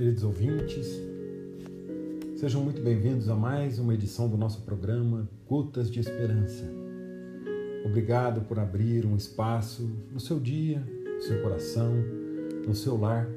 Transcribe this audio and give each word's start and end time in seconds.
Queridos 0.00 0.24
ouvintes, 0.24 0.98
sejam 2.34 2.64
muito 2.64 2.80
bem-vindos 2.80 3.28
a 3.28 3.34
mais 3.36 3.78
uma 3.78 3.92
edição 3.92 4.30
do 4.30 4.36
nosso 4.38 4.62
programa 4.62 5.28
Gotas 5.46 5.90
de 5.90 6.00
Esperança. 6.00 6.64
Obrigado 7.84 8.40
por 8.46 8.58
abrir 8.58 9.04
um 9.04 9.14
espaço 9.14 9.82
no 10.10 10.18
seu 10.18 10.40
dia, 10.40 10.82
no 11.16 11.20
seu 11.20 11.42
coração, 11.42 11.92
no 12.66 12.74
seu 12.74 12.96
lar, 12.96 13.28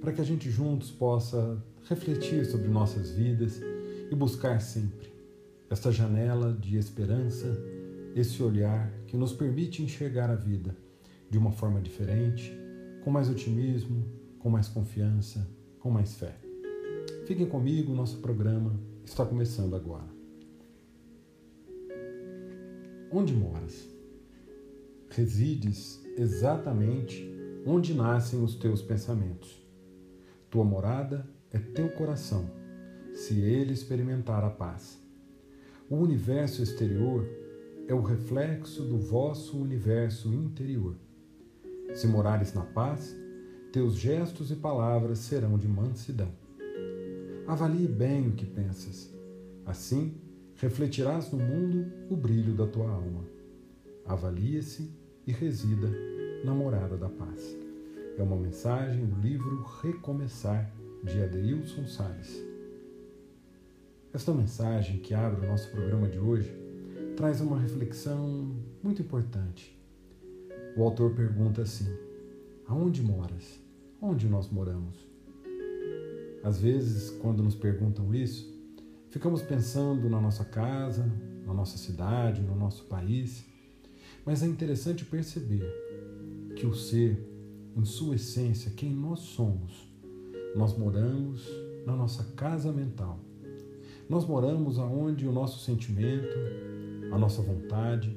para 0.00 0.12
que 0.12 0.20
a 0.20 0.24
gente 0.24 0.50
juntos 0.50 0.90
possa 0.90 1.62
refletir 1.88 2.46
sobre 2.46 2.66
nossas 2.66 3.12
vidas 3.12 3.60
e 4.10 4.12
buscar 4.16 4.60
sempre 4.60 5.08
esta 5.70 5.92
janela 5.92 6.52
de 6.52 6.76
esperança, 6.76 7.46
esse 8.16 8.42
olhar 8.42 8.92
que 9.06 9.16
nos 9.16 9.32
permite 9.32 9.84
enxergar 9.84 10.30
a 10.30 10.34
vida 10.34 10.76
de 11.30 11.38
uma 11.38 11.52
forma 11.52 11.80
diferente, 11.80 12.52
com 13.04 13.10
mais 13.12 13.30
otimismo, 13.30 14.04
com 14.40 14.50
mais 14.50 14.66
confiança, 14.66 15.48
com 15.82 15.90
mais 15.90 16.14
fé. 16.14 16.32
Fiquem 17.26 17.44
comigo, 17.44 17.92
nosso 17.92 18.18
programa 18.18 18.78
está 19.04 19.26
começando 19.26 19.74
agora. 19.74 20.06
Onde 23.10 23.34
moras? 23.34 23.88
Resides 25.10 26.00
exatamente 26.16 27.28
onde 27.66 27.94
nascem 27.94 28.42
os 28.42 28.54
teus 28.54 28.80
pensamentos. 28.80 29.60
Tua 30.48 30.64
morada 30.64 31.28
é 31.50 31.58
teu 31.58 31.90
coração, 31.90 32.48
se 33.12 33.40
ele 33.40 33.72
experimentar 33.72 34.44
a 34.44 34.50
paz. 34.50 35.00
O 35.90 35.96
universo 35.96 36.62
exterior 36.62 37.26
é 37.88 37.92
o 37.92 38.02
reflexo 38.02 38.84
do 38.84 38.98
vosso 38.98 39.60
universo 39.60 40.32
interior. 40.32 40.94
Se 41.92 42.06
morares 42.06 42.54
na 42.54 42.62
paz, 42.62 43.16
teus 43.72 43.94
gestos 43.94 44.50
e 44.50 44.54
palavras 44.54 45.18
serão 45.18 45.56
de 45.56 45.66
mansidão. 45.66 46.28
Avalie 47.46 47.88
bem 47.88 48.28
o 48.28 48.32
que 48.32 48.44
pensas. 48.44 49.10
Assim, 49.64 50.14
refletirás 50.56 51.32
no 51.32 51.38
mundo 51.38 51.90
o 52.10 52.14
brilho 52.14 52.52
da 52.52 52.66
tua 52.66 52.90
alma. 52.90 53.24
Avalie-se 54.04 54.90
e 55.26 55.32
resida 55.32 55.88
na 56.44 56.52
morada 56.52 56.98
da 56.98 57.08
paz. 57.08 57.56
É 58.18 58.22
uma 58.22 58.36
mensagem 58.36 59.06
do 59.06 59.18
livro 59.18 59.62
Recomeçar, 59.82 60.70
de 61.02 61.22
Adeilson 61.22 61.86
Salles. 61.86 62.44
Esta 64.12 64.34
mensagem 64.34 64.98
que 64.98 65.14
abre 65.14 65.46
o 65.46 65.48
nosso 65.48 65.70
programa 65.70 66.08
de 66.08 66.18
hoje 66.18 66.54
traz 67.16 67.40
uma 67.40 67.58
reflexão 67.58 68.54
muito 68.82 69.00
importante. 69.00 69.74
O 70.76 70.82
autor 70.82 71.14
pergunta 71.14 71.62
assim: 71.62 71.88
Aonde 72.68 73.02
moras? 73.02 73.61
Onde 74.04 74.26
nós 74.26 74.50
moramos? 74.50 74.96
Às 76.42 76.58
vezes, 76.58 77.08
quando 77.22 77.40
nos 77.40 77.54
perguntam 77.54 78.12
isso, 78.12 78.52
ficamos 79.10 79.42
pensando 79.42 80.10
na 80.10 80.20
nossa 80.20 80.44
casa, 80.44 81.08
na 81.46 81.54
nossa 81.54 81.78
cidade, 81.78 82.42
no 82.42 82.56
nosso 82.56 82.82
país, 82.86 83.46
mas 84.26 84.42
é 84.42 84.46
interessante 84.46 85.04
perceber 85.04 85.64
que 86.56 86.66
o 86.66 86.74
ser, 86.74 87.16
em 87.76 87.84
sua 87.84 88.16
essência, 88.16 88.72
quem 88.72 88.90
nós 88.90 89.20
somos, 89.20 89.88
nós 90.56 90.76
moramos 90.76 91.48
na 91.86 91.94
nossa 91.94 92.24
casa 92.34 92.72
mental. 92.72 93.20
Nós 94.08 94.26
moramos 94.26 94.80
aonde 94.80 95.28
o 95.28 95.32
nosso 95.32 95.64
sentimento, 95.64 96.36
a 97.12 97.18
nossa 97.18 97.40
vontade, 97.40 98.16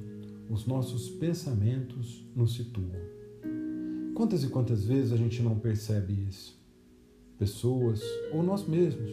os 0.49 0.66
nossos 0.66 1.11
pensamentos 1.11 2.27
nos 2.36 2.55
situam. 2.55 3.14
Quantas 4.16 4.45
e 4.45 4.47
quantas 4.47 4.85
vezes 4.85 5.11
a 5.11 5.17
gente 5.17 5.44
não 5.44 5.59
percebe 5.59 6.13
isso? 6.30 6.58
Pessoas 7.38 8.02
ou 8.31 8.41
nós 8.41 8.66
mesmos, 8.66 9.11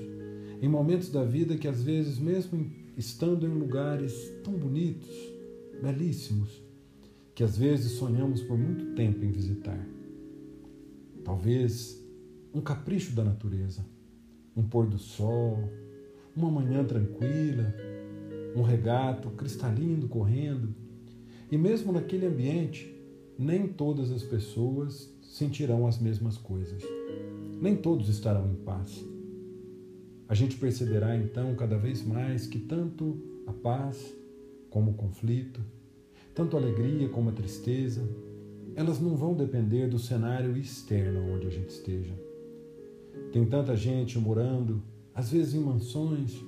em 0.61 0.69
momentos 0.69 1.11
da 1.11 1.25
vida 1.25 1.57
que 1.57 1.67
às 1.67 1.83
vezes, 1.83 2.21
mesmo 2.21 2.71
estando 2.97 3.45
em 3.45 3.51
lugares 3.53 4.15
tão 4.45 4.53
bonitos, 4.53 5.11
belíssimos, 5.83 6.63
que 7.35 7.43
às 7.43 7.59
vezes 7.59 7.99
sonhamos 7.99 8.43
por 8.43 8.57
muito 8.57 8.95
tempo 8.95 9.25
em 9.25 9.33
visitar. 9.33 9.85
Talvez 11.25 12.01
um 12.55 12.61
capricho 12.61 13.13
da 13.13 13.25
natureza, 13.25 13.85
um 14.57 14.63
pôr 14.63 14.87
do 14.87 14.99
sol, 14.99 15.69
uma 16.37 16.49
manhã 16.49 16.85
tranquila, 16.85 17.75
um 18.55 18.63
regato 18.63 19.31
cristalino 19.31 20.07
correndo, 20.07 20.73
e 21.51 21.59
mesmo 21.59 21.93
naquele 21.93 22.27
ambiente, 22.27 23.02
nem 23.39 23.67
todas 23.67 24.11
as 24.11 24.23
pessoas 24.23 25.13
sentirão 25.23 25.87
as 25.87 25.99
mesmas 25.99 26.37
coisas. 26.37 26.83
Nem 27.61 27.77
todos 27.77 28.09
estarão 28.09 28.51
em 28.51 28.57
paz. 28.57 29.05
A 30.29 30.35
gente 30.35 30.57
perceberá 30.57 31.17
então 31.17 31.55
cada 31.55 31.77
vez 31.77 32.05
mais 32.05 32.47
que 32.47 32.59
tanto 32.59 33.21
a 33.47 33.53
paz 33.53 34.15
como 34.71 34.93
o 34.93 34.95
conflito, 34.95 35.61
tanto 36.35 36.57
a 36.57 36.61
alegria 36.61 37.09
como 37.09 37.31
a 37.31 37.33
tristeza, 37.33 38.03
elas 38.75 38.99
não 39.01 39.17
vão 39.17 39.35
depender 39.35 39.89
do 39.89 39.99
cenário 39.99 40.57
externo 40.57 41.35
onde 41.35 41.47
a 41.47 41.51
gente 41.51 41.69
esteja. 41.69 42.15
Tem 43.33 43.45
tanta 43.45 43.77
gente 43.77 44.19
morando, 44.19 44.83
às 45.15 45.31
vezes 45.31 45.55
em 45.55 45.61
mansões, 45.61 46.43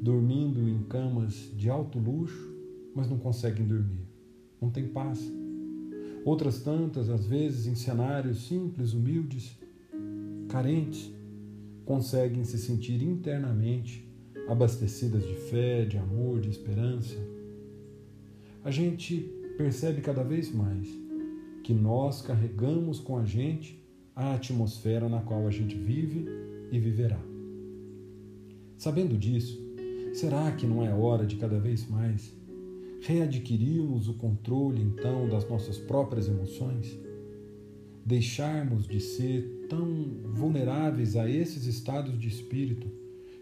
dormindo 0.00 0.60
em 0.68 0.82
camas 0.84 1.50
de 1.54 1.68
alto 1.68 1.98
luxo, 1.98 2.54
mas 2.94 3.08
não 3.08 3.18
conseguem 3.18 3.66
dormir. 3.66 4.06
Não 4.60 4.70
tem 4.70 4.88
paz. 4.88 5.20
Outras 6.28 6.60
tantas, 6.60 7.08
às 7.08 7.24
vezes 7.24 7.66
em 7.66 7.74
cenários 7.74 8.46
simples, 8.46 8.92
humildes, 8.92 9.58
carentes, 10.46 11.10
conseguem 11.86 12.44
se 12.44 12.58
sentir 12.58 13.02
internamente 13.02 14.06
abastecidas 14.46 15.26
de 15.26 15.34
fé, 15.34 15.86
de 15.86 15.96
amor, 15.96 16.38
de 16.38 16.50
esperança. 16.50 17.16
A 18.62 18.70
gente 18.70 19.20
percebe 19.56 20.02
cada 20.02 20.22
vez 20.22 20.54
mais 20.54 20.86
que 21.64 21.72
nós 21.72 22.20
carregamos 22.20 23.00
com 23.00 23.16
a 23.16 23.24
gente 23.24 23.82
a 24.14 24.34
atmosfera 24.34 25.08
na 25.08 25.22
qual 25.22 25.46
a 25.46 25.50
gente 25.50 25.78
vive 25.78 26.26
e 26.70 26.78
viverá. 26.78 27.20
Sabendo 28.76 29.16
disso, 29.16 29.58
será 30.12 30.52
que 30.52 30.66
não 30.66 30.84
é 30.84 30.92
hora 30.92 31.24
de 31.24 31.36
cada 31.36 31.58
vez 31.58 31.88
mais 31.88 32.37
readquirirmos 33.00 34.08
o 34.08 34.14
controle 34.14 34.82
então 34.82 35.28
das 35.28 35.48
nossas 35.48 35.78
próprias 35.78 36.28
emoções? 36.28 36.98
Deixarmos 38.04 38.86
de 38.86 39.00
ser 39.00 39.66
tão 39.68 39.86
vulneráveis 40.32 41.16
a 41.16 41.28
esses 41.28 41.66
estados 41.66 42.18
de 42.18 42.28
espírito 42.28 42.90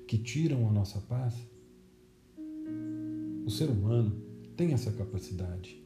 que 0.07 0.19
tiram 0.19 0.69
a 0.69 0.73
nossa 0.73 1.01
paz? 1.01 1.35
O 3.47 3.51
ser 3.51 3.71
humano 3.71 4.21
tem 4.57 4.73
essa 4.73 4.91
capacidade. 4.91 5.81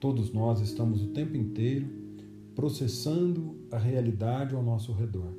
Todos 0.00 0.32
nós 0.32 0.60
estamos 0.60 1.02
o 1.02 1.08
tempo 1.08 1.36
inteiro 1.36 1.86
processando 2.54 3.56
a 3.70 3.78
realidade 3.78 4.54
ao 4.54 4.62
nosso 4.62 4.92
redor, 4.92 5.32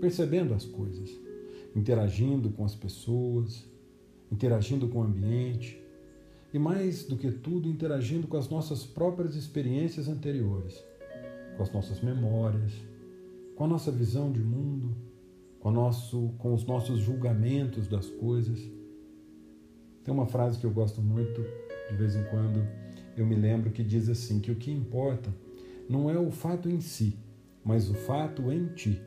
percebendo 0.00 0.54
as 0.54 0.64
coisas, 0.64 1.10
interagindo 1.74 2.50
com 2.50 2.64
as 2.64 2.74
pessoas, 2.74 3.66
interagindo 4.30 4.88
com 4.88 5.00
o 5.00 5.02
ambiente, 5.02 5.80
e 6.52 6.58
mais 6.58 7.04
do 7.04 7.16
que 7.16 7.30
tudo, 7.30 7.68
interagindo 7.68 8.26
com 8.26 8.36
as 8.36 8.48
nossas 8.48 8.84
próprias 8.84 9.34
experiências 9.34 10.08
anteriores, 10.08 10.82
com 11.56 11.62
as 11.62 11.72
nossas 11.72 12.00
memórias, 12.00 12.72
com 13.54 13.64
a 13.64 13.68
nossa 13.68 13.90
visão 13.90 14.30
de 14.30 14.40
mundo, 14.40 14.96
com, 15.58 15.70
nosso, 15.70 16.34
com 16.38 16.54
os 16.54 16.64
nossos 16.64 17.00
julgamentos 17.00 17.88
das 17.88 18.08
coisas. 18.08 18.60
Tem 20.04 20.14
uma 20.14 20.26
frase 20.26 20.58
que 20.58 20.64
eu 20.64 20.70
gosto 20.70 21.02
muito, 21.02 21.44
de 21.90 21.96
vez 21.96 22.14
em 22.14 22.24
quando 22.24 22.66
eu 23.16 23.26
me 23.26 23.34
lembro, 23.34 23.70
que 23.70 23.82
diz 23.82 24.08
assim: 24.08 24.40
que 24.40 24.52
o 24.52 24.56
que 24.56 24.70
importa 24.70 25.34
não 25.88 26.08
é 26.08 26.18
o 26.18 26.30
fato 26.30 26.68
em 26.68 26.80
si, 26.80 27.18
mas 27.64 27.90
o 27.90 27.94
fato 27.94 28.52
em 28.52 28.66
ti. 28.68 29.00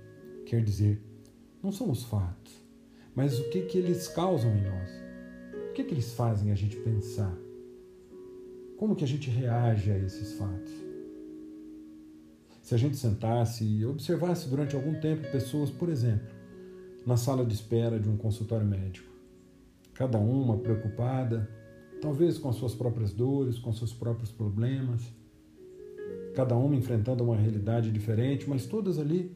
Quer 0.45 0.63
dizer, 0.63 1.01
não 1.61 1.71
são 1.71 1.91
os 1.91 2.03
fatos, 2.03 2.53
mas 3.15 3.39
o 3.39 3.49
que, 3.49 3.61
que 3.61 3.77
eles 3.77 4.07
causam 4.07 4.51
em 4.57 4.63
nós 4.63 5.08
que, 5.79 5.83
que 5.85 5.93
eles 5.93 6.13
fazem 6.13 6.51
a 6.51 6.55
gente 6.55 6.75
pensar? 6.77 7.33
Como 8.77 8.95
que 8.95 9.03
a 9.03 9.07
gente 9.07 9.29
reage 9.29 9.91
a 9.91 9.97
esses 9.97 10.33
fatos? 10.33 10.73
Se 12.61 12.75
a 12.75 12.77
gente 12.77 12.97
sentasse 12.97 13.63
e 13.63 13.85
observasse 13.85 14.49
durante 14.49 14.75
algum 14.75 14.99
tempo 14.99 15.31
pessoas, 15.31 15.69
por 15.69 15.89
exemplo, 15.89 16.27
na 17.05 17.15
sala 17.15 17.45
de 17.45 17.53
espera 17.53 17.99
de 17.99 18.09
um 18.09 18.17
consultório 18.17 18.67
médico, 18.67 19.09
cada 19.93 20.17
uma 20.17 20.57
preocupada, 20.57 21.49
talvez 22.01 22.37
com 22.37 22.49
as 22.49 22.57
suas 22.57 22.75
próprias 22.75 23.13
dores, 23.13 23.57
com 23.57 23.71
seus 23.73 23.93
próprios 23.93 24.31
problemas, 24.31 25.01
cada 26.35 26.55
uma 26.55 26.75
enfrentando 26.75 27.23
uma 27.23 27.35
realidade 27.35 27.91
diferente, 27.91 28.49
mas 28.49 28.65
todas 28.65 28.99
ali 28.99 29.35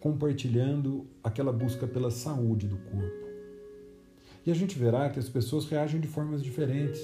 compartilhando 0.00 1.06
aquela 1.22 1.52
busca 1.52 1.86
pela 1.86 2.10
saúde 2.10 2.66
do 2.66 2.76
corpo. 2.76 3.23
E 4.46 4.50
a 4.50 4.54
gente 4.54 4.78
verá 4.78 5.08
que 5.08 5.18
as 5.18 5.28
pessoas 5.28 5.64
reagem 5.64 6.00
de 6.00 6.06
formas 6.06 6.42
diferentes. 6.42 7.00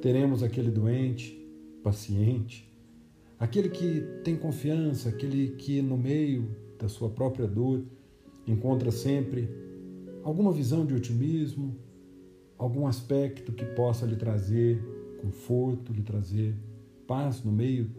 Teremos 0.00 0.42
aquele 0.42 0.70
doente, 0.70 1.38
paciente, 1.82 2.68
aquele 3.38 3.68
que 3.68 4.00
tem 4.24 4.36
confiança, 4.36 5.08
aquele 5.08 5.50
que 5.50 5.80
no 5.80 5.96
meio 5.96 6.48
da 6.78 6.88
sua 6.88 7.08
própria 7.08 7.46
dor 7.46 7.84
encontra 8.46 8.90
sempre 8.90 9.48
alguma 10.24 10.52
visão 10.52 10.84
de 10.84 10.94
otimismo, 10.94 11.76
algum 12.58 12.86
aspecto 12.86 13.52
que 13.52 13.64
possa 13.64 14.06
lhe 14.06 14.16
trazer 14.16 14.82
conforto, 15.20 15.92
lhe 15.92 16.02
trazer 16.02 16.56
paz 17.06 17.42
no 17.44 17.52
meio, 17.52 17.90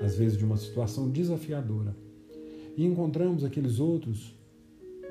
às 0.00 0.16
vezes, 0.16 0.36
de 0.36 0.44
uma 0.44 0.56
situação 0.56 1.08
desafiadora. 1.08 1.96
E 2.76 2.84
encontramos 2.84 3.44
aqueles 3.44 3.78
outros, 3.78 4.34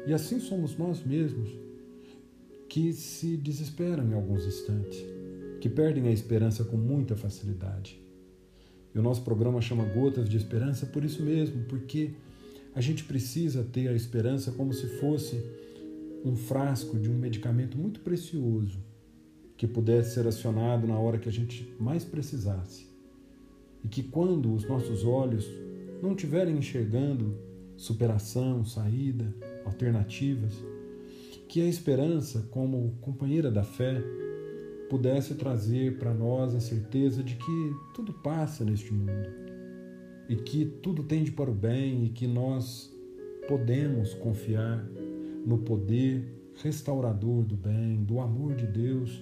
e 0.05 0.13
assim 0.13 0.39
somos 0.39 0.77
nós 0.77 1.03
mesmos, 1.05 1.49
que 2.71 2.93
se 2.93 3.35
desesperam 3.35 4.07
em 4.07 4.13
alguns 4.13 4.45
instantes, 4.45 5.03
que 5.59 5.67
perdem 5.67 6.07
a 6.07 6.11
esperança 6.11 6.63
com 6.63 6.77
muita 6.77 7.17
facilidade. 7.17 8.01
E 8.95 8.97
o 8.97 9.01
nosso 9.01 9.23
programa 9.23 9.59
chama 9.59 9.83
Gotas 9.83 10.29
de 10.29 10.37
Esperança 10.37 10.85
por 10.85 11.03
isso 11.03 11.21
mesmo, 11.21 11.65
porque 11.65 12.13
a 12.73 12.79
gente 12.79 13.03
precisa 13.03 13.61
ter 13.61 13.89
a 13.89 13.93
esperança 13.93 14.53
como 14.53 14.71
se 14.71 14.87
fosse 14.87 15.43
um 16.23 16.33
frasco 16.33 16.97
de 16.97 17.09
um 17.09 17.13
medicamento 17.13 17.77
muito 17.77 17.99
precioso 17.99 18.79
que 19.57 19.67
pudesse 19.67 20.13
ser 20.13 20.25
acionado 20.25 20.87
na 20.87 20.97
hora 20.97 21.17
que 21.17 21.27
a 21.27 21.33
gente 21.33 21.75
mais 21.77 22.05
precisasse. 22.05 22.87
E 23.83 23.89
que 23.89 24.01
quando 24.01 24.53
os 24.53 24.63
nossos 24.63 25.03
olhos 25.03 25.45
não 26.01 26.13
estiverem 26.13 26.55
enxergando 26.57 27.37
superação, 27.75 28.63
saída, 28.63 29.35
alternativas, 29.65 30.53
que 31.51 31.59
a 31.59 31.67
esperança, 31.67 32.47
como 32.49 32.95
companheira 33.01 33.51
da 33.51 33.61
fé, 33.61 34.01
pudesse 34.89 35.35
trazer 35.35 35.97
para 35.99 36.13
nós 36.13 36.55
a 36.55 36.61
certeza 36.61 37.21
de 37.21 37.35
que 37.35 37.75
tudo 37.93 38.13
passa 38.13 38.63
neste 38.63 38.93
mundo 38.93 39.29
e 40.29 40.37
que 40.37 40.63
tudo 40.63 41.03
tende 41.03 41.29
para 41.29 41.51
o 41.51 41.53
bem 41.53 42.05
e 42.05 42.09
que 42.09 42.25
nós 42.25 42.89
podemos 43.49 44.13
confiar 44.13 44.81
no 45.45 45.57
poder 45.57 46.23
restaurador 46.63 47.43
do 47.43 47.57
bem, 47.57 48.01
do 48.01 48.21
amor 48.21 48.55
de 48.55 48.65
Deus 48.65 49.21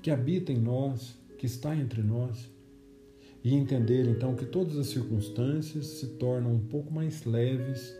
que 0.00 0.12
habita 0.12 0.52
em 0.52 0.60
nós, 0.60 1.18
que 1.36 1.46
está 1.46 1.74
entre 1.74 2.04
nós, 2.04 2.48
e 3.42 3.52
entender 3.52 4.08
então 4.08 4.36
que 4.36 4.46
todas 4.46 4.78
as 4.78 4.86
circunstâncias 4.86 5.86
se 5.86 6.06
tornam 6.18 6.52
um 6.52 6.66
pouco 6.68 6.94
mais 6.94 7.24
leves 7.24 7.92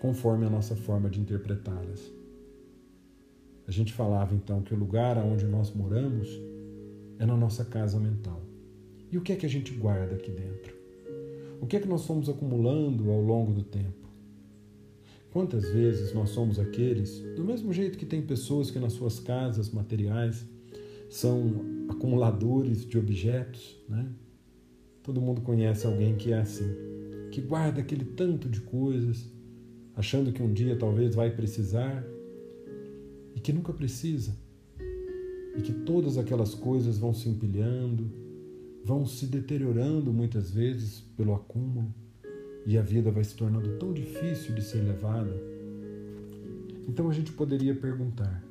conforme 0.00 0.46
a 0.46 0.50
nossa 0.50 0.74
forma 0.74 1.10
de 1.10 1.20
interpretá-las. 1.20 2.21
A 3.72 3.74
gente 3.74 3.94
falava 3.94 4.34
então 4.34 4.60
que 4.60 4.74
o 4.74 4.76
lugar 4.76 5.16
onde 5.16 5.46
nós 5.46 5.74
moramos 5.74 6.28
é 7.18 7.24
na 7.24 7.34
nossa 7.34 7.64
casa 7.64 7.98
mental. 7.98 8.38
E 9.10 9.16
o 9.16 9.22
que 9.22 9.32
é 9.32 9.36
que 9.36 9.46
a 9.46 9.48
gente 9.48 9.72
guarda 9.72 10.14
aqui 10.14 10.30
dentro? 10.30 10.74
O 11.58 11.66
que 11.66 11.76
é 11.76 11.80
que 11.80 11.88
nós 11.88 12.04
fomos 12.04 12.28
acumulando 12.28 13.10
ao 13.10 13.22
longo 13.22 13.50
do 13.50 13.62
tempo? 13.62 14.06
Quantas 15.32 15.64
vezes 15.72 16.12
nós 16.12 16.28
somos 16.28 16.58
aqueles, 16.58 17.20
do 17.34 17.42
mesmo 17.42 17.72
jeito 17.72 17.96
que 17.96 18.04
tem 18.04 18.20
pessoas 18.20 18.70
que 18.70 18.78
nas 18.78 18.92
suas 18.92 19.18
casas 19.18 19.70
materiais 19.70 20.46
são 21.08 21.86
acumuladores 21.88 22.84
de 22.84 22.98
objetos, 22.98 23.82
né? 23.88 24.06
Todo 25.02 25.18
mundo 25.18 25.40
conhece 25.40 25.86
alguém 25.86 26.14
que 26.14 26.30
é 26.30 26.40
assim, 26.40 26.70
que 27.30 27.40
guarda 27.40 27.80
aquele 27.80 28.04
tanto 28.04 28.50
de 28.50 28.60
coisas, 28.60 29.26
achando 29.96 30.30
que 30.30 30.42
um 30.42 30.52
dia 30.52 30.76
talvez 30.76 31.14
vai 31.14 31.30
precisar 31.30 32.11
que 33.42 33.52
nunca 33.52 33.72
precisa. 33.72 34.36
E 35.56 35.60
que 35.60 35.72
todas 35.72 36.16
aquelas 36.16 36.54
coisas 36.54 36.98
vão 36.98 37.12
se 37.12 37.28
empilhando, 37.28 38.10
vão 38.84 39.04
se 39.04 39.26
deteriorando 39.26 40.12
muitas 40.12 40.50
vezes 40.50 41.00
pelo 41.16 41.34
acúmulo 41.34 41.92
e 42.66 42.78
a 42.78 42.82
vida 42.82 43.10
vai 43.10 43.24
se 43.24 43.36
tornando 43.36 43.76
tão 43.78 43.92
difícil 43.92 44.54
de 44.54 44.62
ser 44.62 44.78
levada. 44.78 45.34
Então 46.88 47.08
a 47.08 47.12
gente 47.12 47.32
poderia 47.32 47.74
perguntar: 47.74 48.42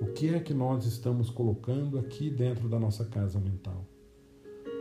o 0.00 0.06
que 0.06 0.28
é 0.30 0.40
que 0.40 0.52
nós 0.52 0.84
estamos 0.84 1.30
colocando 1.30 1.98
aqui 1.98 2.28
dentro 2.28 2.68
da 2.68 2.78
nossa 2.78 3.04
casa 3.04 3.38
mental? 3.38 3.86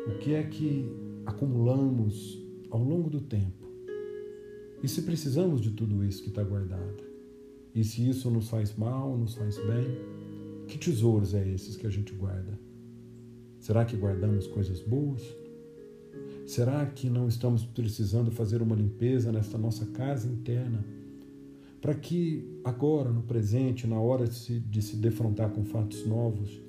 O 0.08 0.18
que 0.18 0.34
é 0.34 0.44
que 0.44 0.90
acumulamos 1.26 2.42
ao 2.72 2.84
longo 2.84 3.10
do 3.10 3.22
tempo? 3.22 3.70
E 4.82 4.88
se 4.88 5.04
precisamos 5.04 5.62
de 5.62 5.72
tudo 5.72 6.04
isso 6.04 6.24
que 6.24 6.30
está 6.30 6.44
guardado? 6.44 7.11
E 7.74 7.84
se 7.84 8.08
isso 8.08 8.30
nos 8.30 8.50
faz 8.50 8.76
mal, 8.76 9.18
nos 9.18 9.36
faz 9.36 9.58
bem? 9.58 9.88
Que 10.68 10.78
tesouros 10.78 11.34
é 11.34 11.48
esses 11.48 11.76
que 11.76 11.88
a 11.88 11.90
gente 11.90 12.14
guarda? 12.14 12.60
Será 13.60 13.86
que 13.86 13.96
guardamos 13.96 14.48
coisas 14.48 14.82
boas? 14.82 15.22
Será 16.46 16.86
que 16.86 17.10
não 17.10 17.28
estamos 17.28 17.66
precisando 17.66 18.32
fazer 18.32 18.62
uma 18.62 18.76
limpeza 18.76 19.32
nesta 19.32 19.58
nossa 19.58 19.86
casa 19.88 20.28
interna? 20.28 20.84
para 21.82 21.96
que 21.96 22.48
agora, 22.64 23.12
no 23.12 23.24
presente, 23.24 23.88
na 23.88 24.00
hora 24.00 24.28
de 24.28 24.36
se, 24.36 24.60
de 24.60 24.82
se 24.84 24.96
defrontar 24.96 25.50
com 25.50 25.66
fatos 25.66 26.06
novos, 26.06 26.62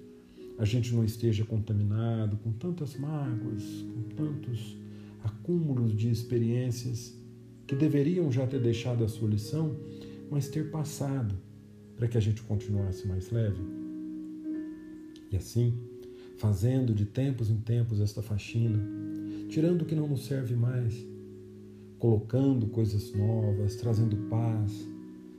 a 0.59 0.65
gente 0.65 0.95
não 0.95 1.05
esteja 1.05 1.45
contaminado 1.45 2.39
com 2.39 2.51
tantas 2.53 2.97
mágoas, 2.97 3.63
com 3.95 4.03
tantos 4.15 4.79
acúmulos 5.23 5.95
de 5.95 6.11
experiências 6.11 7.15
que 7.67 7.77
deveriam 7.77 8.33
já 8.33 8.47
ter 8.47 8.61
deixado 8.61 9.05
a 9.05 9.09
sua 9.09 9.29
lição, 9.29 9.77
mas 10.33 10.49
ter 10.49 10.71
passado 10.71 11.35
para 11.95 12.09
que 12.09 12.17
a 12.17 12.21
gente 12.21 12.41
continuasse 12.43 13.07
mais 13.07 13.31
leve. 13.31 13.63
E 15.31 15.37
assim, 15.37 15.79
fazendo 16.39 16.95
de 16.95 17.05
tempos 17.05 17.51
em 17.51 17.59
tempos 17.59 18.01
esta 18.01 18.23
faxina, 18.23 18.83
tirando 19.51 19.83
o 19.83 19.85
que 19.85 19.95
não 19.95 20.09
nos 20.09 20.25
serve 20.25 20.57
mais, 20.57 21.07
colocando 21.99 22.67
coisas 22.69 23.13
novas, 23.13 23.77
trazendo 23.77 24.17
paz, 24.31 24.89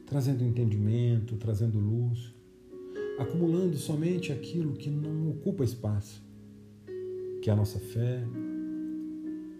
trazendo 0.05 0.43
entendimento, 0.43 1.37
trazendo 1.37 1.79
luz, 1.79 2.31
acumulando 3.17 3.75
somente 3.77 4.31
aquilo 4.31 4.73
que 4.73 4.91
não 4.91 5.31
ocupa 5.31 5.63
espaço, 5.63 6.23
que 7.41 7.49
é 7.49 7.53
a 7.53 7.55
nossa 7.55 7.79
fé, 7.79 8.23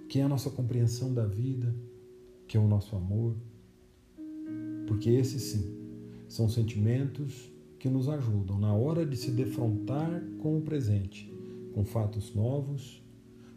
que 0.07 0.19
é 0.19 0.21
a 0.21 0.29
nossa 0.29 0.51
compreensão 0.51 1.11
da 1.11 1.25
vida, 1.25 1.75
que 2.47 2.55
é 2.55 2.59
o 2.59 2.67
nosso 2.67 2.95
amor, 2.95 3.35
porque 4.87 5.09
esses 5.09 5.41
sim 5.41 5.83
são 6.27 6.49
sentimentos 6.49 7.51
que 7.79 7.89
nos 7.89 8.07
ajudam 8.07 8.57
na 8.57 8.73
hora 8.73 9.05
de 9.05 9.15
se 9.17 9.29
defrontar 9.31 10.23
com 10.41 10.57
o 10.57 10.61
presente, 10.61 11.31
com 11.73 11.83
fatos 11.83 12.33
novos, 12.33 13.03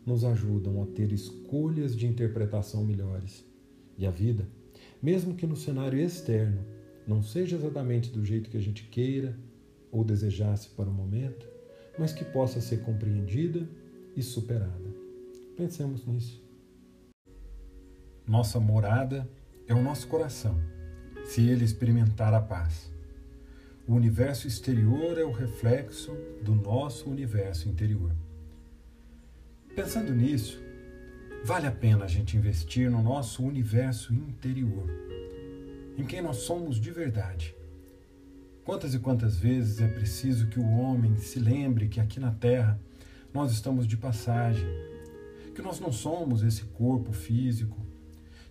nos 0.04 0.24
ajudam 0.24 0.82
a 0.82 0.86
ter 0.86 1.12
escolhas 1.12 1.96
de 1.96 2.06
interpretação 2.06 2.84
melhores. 2.84 3.44
E 3.96 4.06
a 4.06 4.10
vida, 4.10 4.48
mesmo 5.02 5.34
que 5.34 5.46
no 5.46 5.56
cenário 5.56 5.98
externo 5.98 6.64
não 7.06 7.22
seja 7.22 7.56
exatamente 7.56 8.10
do 8.10 8.24
jeito 8.24 8.50
que 8.50 8.56
a 8.56 8.60
gente 8.60 8.84
queira 8.84 9.38
ou 9.90 10.04
desejasse 10.04 10.68
para 10.70 10.90
o 10.90 10.92
momento, 10.92 11.46
mas 11.98 12.12
que 12.12 12.24
possa 12.24 12.60
ser 12.60 12.82
compreendida 12.82 13.68
e 14.14 14.22
superada. 14.22 14.94
Pensemos 15.56 16.04
nisso. 16.04 16.42
Nossa 18.26 18.58
morada 18.58 19.28
é 19.66 19.74
o 19.74 19.82
nosso 19.82 20.08
coração, 20.08 20.60
se 21.28 21.48
ele 21.48 21.64
experimentar 21.64 22.32
a 22.34 22.40
paz. 22.40 22.90
O 23.86 23.94
universo 23.94 24.46
exterior 24.46 25.18
é 25.18 25.24
o 25.24 25.32
reflexo 25.32 26.12
do 26.42 26.54
nosso 26.54 27.08
universo 27.08 27.68
interior. 27.68 28.12
Pensando 29.74 30.12
nisso, 30.14 30.60
vale 31.44 31.66
a 31.66 31.72
pena 31.72 32.04
a 32.04 32.08
gente 32.08 32.36
investir 32.36 32.90
no 32.90 33.02
nosso 33.02 33.44
universo 33.44 34.12
interior 34.12 34.88
em 35.96 36.04
quem 36.04 36.20
nós 36.20 36.38
somos 36.38 36.78
de 36.78 36.90
verdade. 36.90 37.54
Quantas 38.64 38.94
e 38.94 38.98
quantas 38.98 39.36
vezes 39.36 39.80
é 39.80 39.88
preciso 39.88 40.48
que 40.48 40.60
o 40.60 40.68
homem 40.68 41.16
se 41.16 41.38
lembre 41.38 41.88
que 41.88 42.00
aqui 42.00 42.20
na 42.20 42.32
Terra 42.32 42.78
nós 43.32 43.52
estamos 43.52 43.86
de 43.86 43.96
passagem, 43.96 44.66
que 45.54 45.62
nós 45.62 45.80
não 45.80 45.92
somos 45.92 46.42
esse 46.42 46.64
corpo 46.64 47.12
físico, 47.12 47.85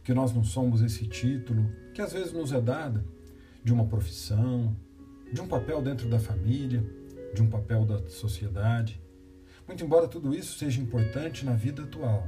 que 0.06 0.14
nós 0.14 0.34
não 0.34 0.44
somos 0.44 0.82
esse 0.82 1.06
título 1.06 1.70
que 1.94 2.02
às 2.02 2.14
vezes 2.14 2.32
nos 2.32 2.54
é 2.54 2.62
dado 2.62 3.04
de 3.64 3.74
uma 3.74 3.86
profissão, 3.86 4.74
de 5.34 5.42
um 5.42 5.48
papel 5.48 5.82
dentro 5.82 6.08
da 6.08 6.20
família, 6.20 6.86
de 7.34 7.42
um 7.42 7.50
papel 7.50 7.84
da 7.84 8.08
sociedade. 8.08 9.02
Muito 9.68 9.84
embora 9.84 10.08
tudo 10.08 10.34
isso 10.34 10.58
seja 10.58 10.80
importante 10.80 11.44
na 11.44 11.54
vida 11.54 11.84
atual, 11.84 12.28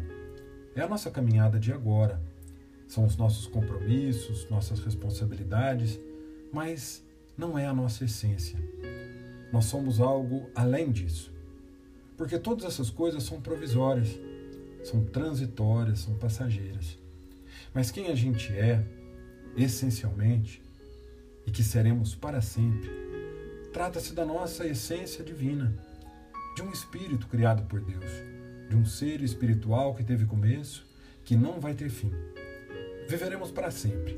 é 0.75 0.81
a 0.81 0.89
nossa 0.89 1.09
caminhada 1.09 1.59
de 1.59 1.71
agora 1.71 2.19
são 2.87 3.05
os 3.05 3.17
nossos 3.17 3.47
compromissos, 3.47 4.49
nossas 4.49 4.79
responsabilidades, 4.79 5.99
mas 6.51 7.05
não 7.37 7.59
é 7.59 7.67
a 7.67 7.73
nossa 7.73 8.05
essência. 8.05 8.57
Nós 9.51 9.65
somos 9.65 9.99
algo 9.99 10.49
além 10.55 10.91
disso. 10.91 11.33
Porque 12.15 12.39
todas 12.39 12.65
essas 12.65 12.89
coisas 12.89 13.23
são 13.23 13.41
provisórias, 13.41 14.17
são 14.83 15.03
transitórias, 15.05 15.99
são 15.99 16.15
passageiras. 16.15 16.97
Mas 17.77 17.91
quem 17.91 18.07
a 18.07 18.15
gente 18.15 18.51
é, 18.53 18.83
essencialmente, 19.55 20.63
e 21.45 21.51
que 21.51 21.61
seremos 21.61 22.15
para 22.15 22.41
sempre, 22.41 22.89
trata-se 23.71 24.15
da 24.15 24.25
nossa 24.25 24.65
essência 24.65 25.23
divina, 25.23 25.71
de 26.55 26.63
um 26.63 26.71
espírito 26.71 27.27
criado 27.27 27.61
por 27.67 27.79
Deus, 27.79 28.11
de 28.67 28.75
um 28.75 28.83
ser 28.83 29.21
espiritual 29.21 29.93
que 29.93 30.03
teve 30.03 30.25
começo, 30.25 30.87
que 31.23 31.35
não 31.35 31.59
vai 31.59 31.75
ter 31.75 31.91
fim 31.91 32.11
viveremos 33.07 33.51
para 33.51 33.69
sempre. 33.69 34.17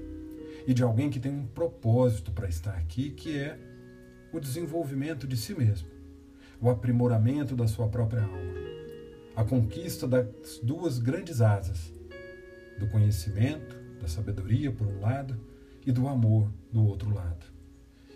e 0.65 0.73
de 0.73 0.81
alguém 0.81 1.09
que 1.09 1.19
tem 1.19 1.33
um 1.33 1.45
propósito 1.45 2.31
para 2.31 2.47
estar 2.47 2.75
aqui, 2.77 3.09
que 3.09 3.37
é 3.37 3.59
o 4.31 4.39
desenvolvimento 4.39 5.27
de 5.27 5.35
si 5.35 5.53
mesmo, 5.53 5.89
o 6.61 6.69
aprimoramento 6.69 7.57
da 7.57 7.67
sua 7.67 7.89
própria 7.89 8.21
alma, 8.21 8.53
a 9.35 9.43
conquista 9.43 10.07
das 10.07 10.59
duas 10.63 10.97
grandes 10.97 11.41
asas, 11.41 11.98
do 12.79 12.88
conhecimento, 12.88 13.77
da 14.01 14.07
sabedoria, 14.07 14.71
por 14.71 14.88
um 14.88 15.00
lado, 15.00 15.39
e 15.86 15.91
do 15.91 16.07
amor, 16.07 16.50
do 16.71 16.86
outro 16.86 17.13
lado. 17.13 17.45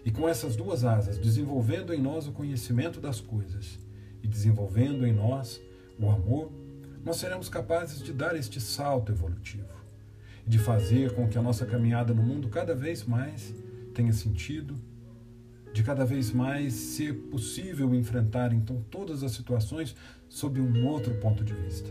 E 0.05 0.11
com 0.11 0.27
essas 0.27 0.55
duas 0.55 0.83
asas, 0.83 1.17
desenvolvendo 1.17 1.93
em 1.93 2.01
nós 2.01 2.27
o 2.27 2.31
conhecimento 2.31 2.99
das 2.99 3.21
coisas 3.21 3.79
e 4.21 4.27
desenvolvendo 4.27 5.05
em 5.05 5.13
nós 5.13 5.61
o 5.99 6.09
amor, 6.09 6.51
nós 7.03 7.17
seremos 7.17 7.49
capazes 7.49 8.01
de 8.01 8.13
dar 8.13 8.35
este 8.35 8.59
salto 8.59 9.11
evolutivo, 9.11 9.73
de 10.45 10.57
fazer 10.57 11.13
com 11.13 11.27
que 11.27 11.37
a 11.37 11.41
nossa 11.41 11.65
caminhada 11.65 12.13
no 12.13 12.23
mundo 12.23 12.49
cada 12.49 12.75
vez 12.75 13.03
mais 13.03 13.53
tenha 13.93 14.11
sentido, 14.11 14.79
de 15.73 15.83
cada 15.83 16.05
vez 16.05 16.31
mais 16.31 16.73
ser 16.73 17.13
possível 17.29 17.93
enfrentar 17.95 18.53
então 18.53 18.83
todas 18.91 19.23
as 19.23 19.31
situações 19.31 19.95
sob 20.29 20.59
um 20.61 20.87
outro 20.87 21.15
ponto 21.15 21.43
de 21.43 21.53
vista. 21.53 21.89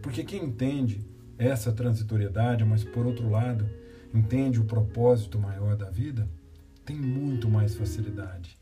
Porque 0.00 0.22
quem 0.22 0.44
entende 0.44 1.04
essa 1.38 1.72
transitoriedade, 1.72 2.64
mas 2.64 2.84
por 2.84 3.06
outro 3.06 3.28
lado, 3.28 3.68
entende 4.14 4.60
o 4.60 4.64
propósito 4.64 5.38
maior 5.38 5.76
da 5.76 5.90
vida, 5.90 6.28
tem 6.84 6.96
muito 6.96 7.48
mais 7.48 7.74
facilidade, 7.74 8.58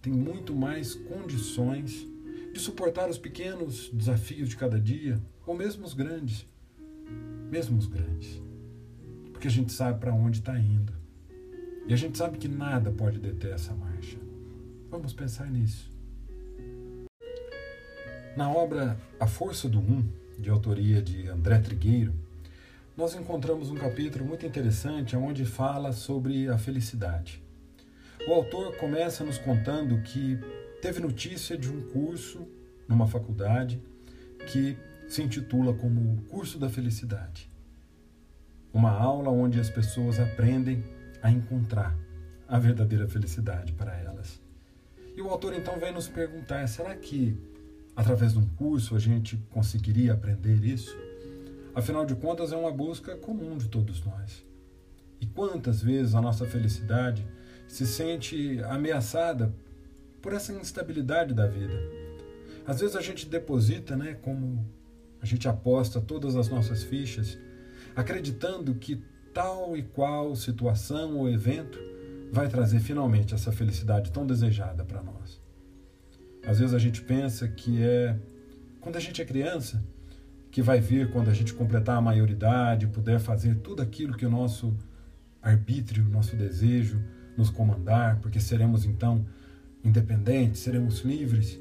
tem 0.00 0.12
muito 0.12 0.54
mais 0.54 0.94
condições 0.94 2.06
de 2.52 2.60
suportar 2.60 3.08
os 3.08 3.18
pequenos 3.18 3.90
desafios 3.92 4.48
de 4.48 4.56
cada 4.56 4.78
dia, 4.78 5.20
ou 5.46 5.56
mesmo 5.56 5.84
os 5.84 5.94
grandes, 5.94 6.46
mesmo 7.50 7.78
os 7.78 7.86
grandes, 7.86 8.40
porque 9.32 9.48
a 9.48 9.50
gente 9.50 9.72
sabe 9.72 9.98
para 9.98 10.14
onde 10.14 10.38
está 10.38 10.58
indo 10.58 10.92
e 11.86 11.92
a 11.92 11.96
gente 11.96 12.16
sabe 12.16 12.38
que 12.38 12.48
nada 12.48 12.90
pode 12.92 13.18
deter 13.18 13.52
essa 13.52 13.74
marcha. 13.74 14.18
Vamos 14.88 15.12
pensar 15.12 15.50
nisso. 15.50 15.90
Na 18.36 18.50
obra 18.50 18.96
A 19.18 19.26
Força 19.26 19.68
do 19.68 19.78
Um, 19.78 20.06
de 20.38 20.50
autoria 20.50 21.00
de 21.00 21.28
André 21.28 21.58
Trigueiro, 21.58 22.14
nós 22.96 23.14
encontramos 23.14 23.70
um 23.70 23.74
capítulo 23.74 24.24
muito 24.24 24.44
interessante 24.44 25.16
onde 25.16 25.44
fala 25.44 25.92
sobre 25.92 26.48
a 26.48 26.58
felicidade. 26.58 27.42
O 28.28 28.32
autor 28.32 28.76
começa 28.76 29.24
nos 29.24 29.38
contando 29.38 30.02
que 30.02 30.38
teve 30.80 31.00
notícia 31.00 31.56
de 31.56 31.70
um 31.70 31.88
curso 31.88 32.46
numa 32.86 33.06
faculdade 33.06 33.82
que 34.46 34.76
se 35.08 35.22
intitula 35.22 35.74
como 35.74 36.22
Curso 36.28 36.58
da 36.58 36.68
Felicidade. 36.68 37.50
Uma 38.72 38.90
aula 38.90 39.30
onde 39.30 39.60
as 39.60 39.68
pessoas 39.68 40.18
aprendem 40.18 40.82
a 41.22 41.30
encontrar 41.30 41.96
a 42.48 42.58
verdadeira 42.58 43.08
felicidade 43.08 43.72
para 43.72 43.94
elas. 43.96 44.40
E 45.16 45.20
o 45.20 45.28
autor 45.28 45.54
então 45.54 45.78
vem 45.78 45.92
nos 45.92 46.08
perguntar: 46.08 46.66
será 46.68 46.94
que 46.94 47.36
através 47.94 48.32
de 48.32 48.38
um 48.38 48.46
curso 48.46 48.96
a 48.96 48.98
gente 48.98 49.36
conseguiria 49.50 50.12
aprender 50.12 50.64
isso? 50.64 50.96
Afinal 51.74 52.04
de 52.04 52.14
contas, 52.14 52.52
é 52.52 52.56
uma 52.56 52.70
busca 52.70 53.16
comum 53.16 53.56
de 53.56 53.68
todos 53.68 54.04
nós. 54.04 54.44
E 55.20 55.26
quantas 55.26 55.82
vezes 55.82 56.14
a 56.14 56.20
nossa 56.20 56.44
felicidade 56.46 57.26
se 57.66 57.86
sente 57.86 58.60
ameaçada 58.64 59.54
por 60.20 60.32
essa 60.32 60.52
instabilidade 60.52 61.32
da 61.32 61.46
vida? 61.46 61.74
Às 62.66 62.80
vezes 62.80 62.94
a 62.94 63.00
gente 63.00 63.26
deposita, 63.26 63.96
né, 63.96 64.14
como 64.22 64.64
a 65.20 65.26
gente 65.26 65.48
aposta 65.48 66.00
todas 66.00 66.36
as 66.36 66.48
nossas 66.48 66.82
fichas, 66.82 67.38
acreditando 67.96 68.74
que 68.74 69.02
tal 69.32 69.76
e 69.76 69.82
qual 69.82 70.36
situação 70.36 71.16
ou 71.16 71.28
evento 71.28 71.78
vai 72.30 72.48
trazer 72.48 72.80
finalmente 72.80 73.34
essa 73.34 73.52
felicidade 73.52 74.10
tão 74.10 74.26
desejada 74.26 74.84
para 74.84 75.02
nós. 75.02 75.41
Às 76.46 76.58
vezes 76.58 76.74
a 76.74 76.78
gente 76.78 77.02
pensa 77.02 77.46
que 77.48 77.82
é 77.82 78.16
quando 78.80 78.96
a 78.96 79.00
gente 79.00 79.22
é 79.22 79.24
criança, 79.24 79.82
que 80.50 80.60
vai 80.60 80.80
vir 80.80 81.10
quando 81.10 81.30
a 81.30 81.34
gente 81.34 81.54
completar 81.54 81.96
a 81.96 82.00
maioridade, 82.00 82.86
puder 82.86 83.18
fazer 83.20 83.56
tudo 83.56 83.80
aquilo 83.80 84.16
que 84.16 84.26
o 84.26 84.30
nosso 84.30 84.76
arbítrio, 85.40 86.04
nosso 86.04 86.36
desejo 86.36 87.02
nos 87.36 87.48
comandar, 87.48 88.20
porque 88.20 88.38
seremos 88.38 88.84
então 88.84 89.24
independentes, 89.84 90.60
seremos 90.60 91.00
livres. 91.00 91.58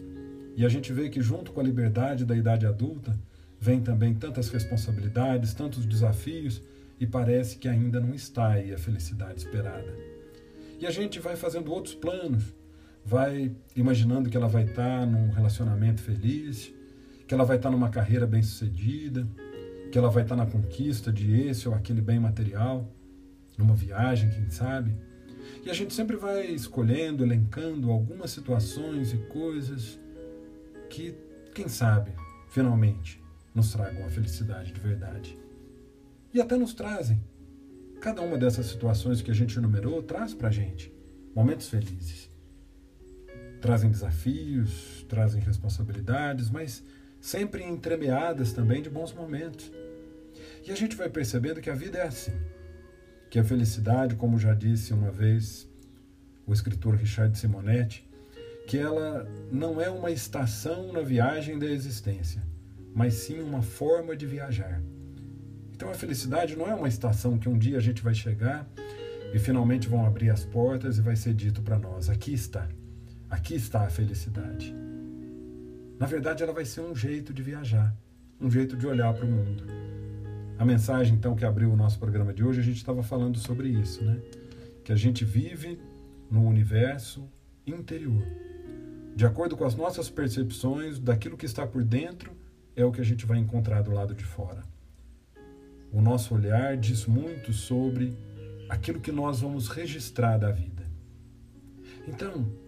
E 0.56 0.66
a 0.66 0.70
gente 0.70 0.92
vê 0.92 1.10
que 1.10 1.22
junto 1.22 1.52
com 1.52 1.60
a 1.60 1.64
liberdade 1.64 2.26
da 2.26 2.36
idade 2.36 2.66
adulta 2.66 3.18
vem 3.60 3.82
também 3.82 4.14
tantas 4.14 4.50
responsabilidades, 4.50 5.54
tantos 5.54 5.86
desafios 5.86 6.62
e 7.00 7.08
parece 7.08 7.58
que 7.58 7.68
ainda 7.68 8.00
não 8.00 8.14
está 8.14 8.50
aí 8.50 8.74
a 8.74 8.78
felicidade 8.78 9.40
esperada. 9.40 9.96
E 10.80 10.86
a 10.86 10.92
gente 10.92 11.20
vai 11.20 11.36
fazendo 11.36 11.72
outros 11.72 11.96
planos, 11.96 12.54
vai 13.06 13.56
imaginando 13.76 14.30
que 14.30 14.38
ela 14.38 14.48
vai 14.48 14.64
estar 14.64 15.06
num 15.06 15.30
relacionamento 15.30 16.02
feliz, 16.02 16.74
que 17.28 17.34
ela 17.34 17.44
vai 17.44 17.58
estar 17.58 17.72
numa 17.72 17.90
carreira 17.90 18.28
bem-sucedida, 18.28 19.28
que 19.92 19.98
ela 19.98 20.10
vai 20.10 20.24
estar 20.24 20.36
na 20.36 20.46
conquista 20.46 21.12
de 21.12 21.48
esse 21.48 21.68
ou 21.68 21.76
aquele 21.76 22.02
bem 22.02 22.20
material, 22.20 22.90
numa 23.58 23.76
viagem, 23.76 24.30
quem 24.30 24.50
sabe. 24.50 24.96
E 25.66 25.70
a 25.70 25.74
gente 25.74 25.94
sempre 25.94 26.16
vai 26.16 26.48
escolhendo, 26.48 27.24
elencando 27.24 27.92
algumas 27.92 28.32
situações 28.32 29.14
e 29.14 29.18
coisas 29.18 30.00
que, 30.90 31.14
quem 31.54 31.68
sabe, 31.68 32.12
finalmente 32.50 33.22
nos 33.54 33.72
tragam 33.72 34.06
a 34.06 34.10
felicidade 34.10 34.72
de 34.72 34.80
verdade. 34.80 35.38
E 36.34 36.40
até 36.40 36.56
nos 36.56 36.74
trazem. 36.74 37.22
Cada 38.00 38.22
uma 38.22 38.38
dessas 38.38 38.68
situações 38.68 39.22
que 39.22 39.30
a 39.30 39.34
gente 39.34 39.58
enumerou 39.58 40.02
traz 40.02 40.34
para 40.34 40.50
gente 40.50 40.92
momentos 41.36 41.68
felizes. 41.68 42.31
Trazem 43.62 43.92
desafios, 43.92 45.06
trazem 45.08 45.42
responsabilidades, 45.42 46.50
mas 46.50 46.84
sempre 47.20 47.64
entremeadas 47.64 48.52
também 48.52 48.82
de 48.82 48.90
bons 48.90 49.14
momentos. 49.14 49.72
E 50.66 50.72
a 50.72 50.76
gente 50.76 50.96
vai 50.96 51.10
percebendo 51.10 51.62
que 51.62 51.70
a 51.70 51.76
vida 51.76 52.00
é 52.00 52.08
assim. 52.08 52.34
Que 53.30 53.40
a 53.40 53.44
felicidade, 53.44 54.16
como 54.16 54.40
já 54.40 54.54
disse 54.54 54.94
uma 54.94 55.12
vez 55.12 55.70
o 56.46 56.52
escritor 56.52 56.96
Richard 56.96 57.38
Simonetti, 57.38 58.10
que 58.68 58.78
ela 58.78 59.28
não 59.52 59.80
é 59.80 59.90
uma 59.90 60.12
estação 60.12 60.92
na 60.92 61.02
viagem 61.02 61.60
da 61.60 61.66
existência, 61.66 62.42
mas 62.94 63.14
sim 63.14 63.40
uma 63.42 63.62
forma 63.62 64.16
de 64.16 64.26
viajar. 64.26 64.82
Então 65.72 65.90
a 65.90 65.94
felicidade 65.94 66.56
não 66.56 66.68
é 66.68 66.74
uma 66.74 66.88
estação 66.88 67.38
que 67.38 67.50
um 67.50 67.58
dia 67.58 67.78
a 67.78 67.82
gente 67.82 68.04
vai 68.04 68.14
chegar 68.14 68.68
e 69.34 69.40
finalmente 69.40 69.88
vão 69.88 70.06
abrir 70.06 70.30
as 70.30 70.44
portas 70.44 70.98
e 70.98 71.02
vai 71.02 71.16
ser 71.16 71.34
dito 71.34 71.62
para 71.62 71.80
nós: 71.80 72.10
aqui 72.10 72.34
está, 72.34 72.68
aqui 73.32 73.56
está 73.56 73.86
a 73.86 73.90
felicidade. 73.90 74.76
Na 75.98 76.06
verdade, 76.06 76.44
ela 76.44 76.52
vai 76.52 76.66
ser 76.66 76.82
um 76.82 76.94
jeito 76.94 77.34
de 77.34 77.42
viajar, 77.42 77.96
um 78.40 78.52
jeito 78.52 78.76
de 78.76 78.86
olhar 78.86 79.14
para 79.14 79.26
o 79.26 79.30
mundo. 79.30 79.64
A 80.60 80.66
mensagem, 80.66 81.16
então, 81.16 81.34
que 81.34 81.46
abriu 81.46 81.72
o 81.72 81.76
nosso 81.78 81.98
programa 81.98 82.34
de 82.34 82.44
hoje, 82.44 82.60
a 82.60 82.64
gente 82.64 82.78
estava 82.78 83.02
falando 83.02 83.40
sobre 83.40 83.70
isso, 83.70 84.04
né? 84.04 84.20
Que 84.84 84.92
a 84.92 84.96
gente 84.96 85.24
vive 85.24 85.80
no 86.30 86.46
universo 86.46 87.28
interior. 87.66 88.24
De 89.16 89.26
acordo 89.26 89.56
com 89.56 89.64
as 89.64 89.76
nossas 89.76 90.10
percepções 90.10 91.00
daquilo 91.00 91.38
que 91.38 91.46
está 91.46 91.66
por 91.66 91.84
dentro, 91.84 92.36
é 92.76 92.84
o 92.84 92.92
que 92.92 93.02
a 93.02 93.06
gente 93.06 93.26
vai 93.26 93.38
encontrar 93.38 93.82
do 93.82 93.92
lado 93.92 94.14
de 94.14 94.26
fora. 94.26 94.64
O 95.92 96.02
nosso 96.02 96.36
olhar 96.36 96.76
diz 96.78 97.06
muito 97.06 97.54
sobre 97.54 98.14
aquilo 98.70 99.00
que 99.00 99.12
nós 99.12 99.42
vamos 99.42 99.68
registrar 99.68 100.38
da 100.38 100.52
vida. 100.52 100.84
Então, 102.08 102.61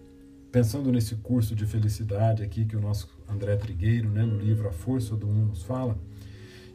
pensando 0.54 0.92
nesse 0.92 1.16
curso 1.16 1.52
de 1.52 1.66
felicidade 1.66 2.40
aqui 2.40 2.64
que 2.64 2.76
o 2.76 2.80
nosso 2.80 3.08
André 3.28 3.56
Trigueiro, 3.56 4.08
né, 4.08 4.24
no 4.24 4.38
livro 4.38 4.68
A 4.68 4.72
Força 4.72 5.16
do 5.16 5.28
Um, 5.28 5.46
nos 5.46 5.64
fala, 5.64 5.98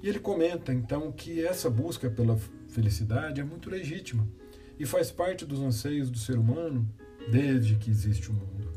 e 0.04 0.10
ele 0.10 0.20
comenta 0.20 0.74
então 0.74 1.10
que 1.14 1.46
essa 1.46 1.70
busca 1.70 2.10
pela 2.10 2.38
felicidade 2.68 3.40
é 3.40 3.44
muito 3.46 3.70
legítima 3.70 4.28
e 4.78 4.86
faz 4.86 5.12
parte 5.12 5.46
dos 5.46 5.62
anseios 5.62 6.10
do 6.10 6.18
ser 6.18 6.38
humano 6.38 6.86
desde 7.32 7.78
que 7.78 7.90
existe 7.90 8.30
o 8.30 8.34
mundo, 8.34 8.70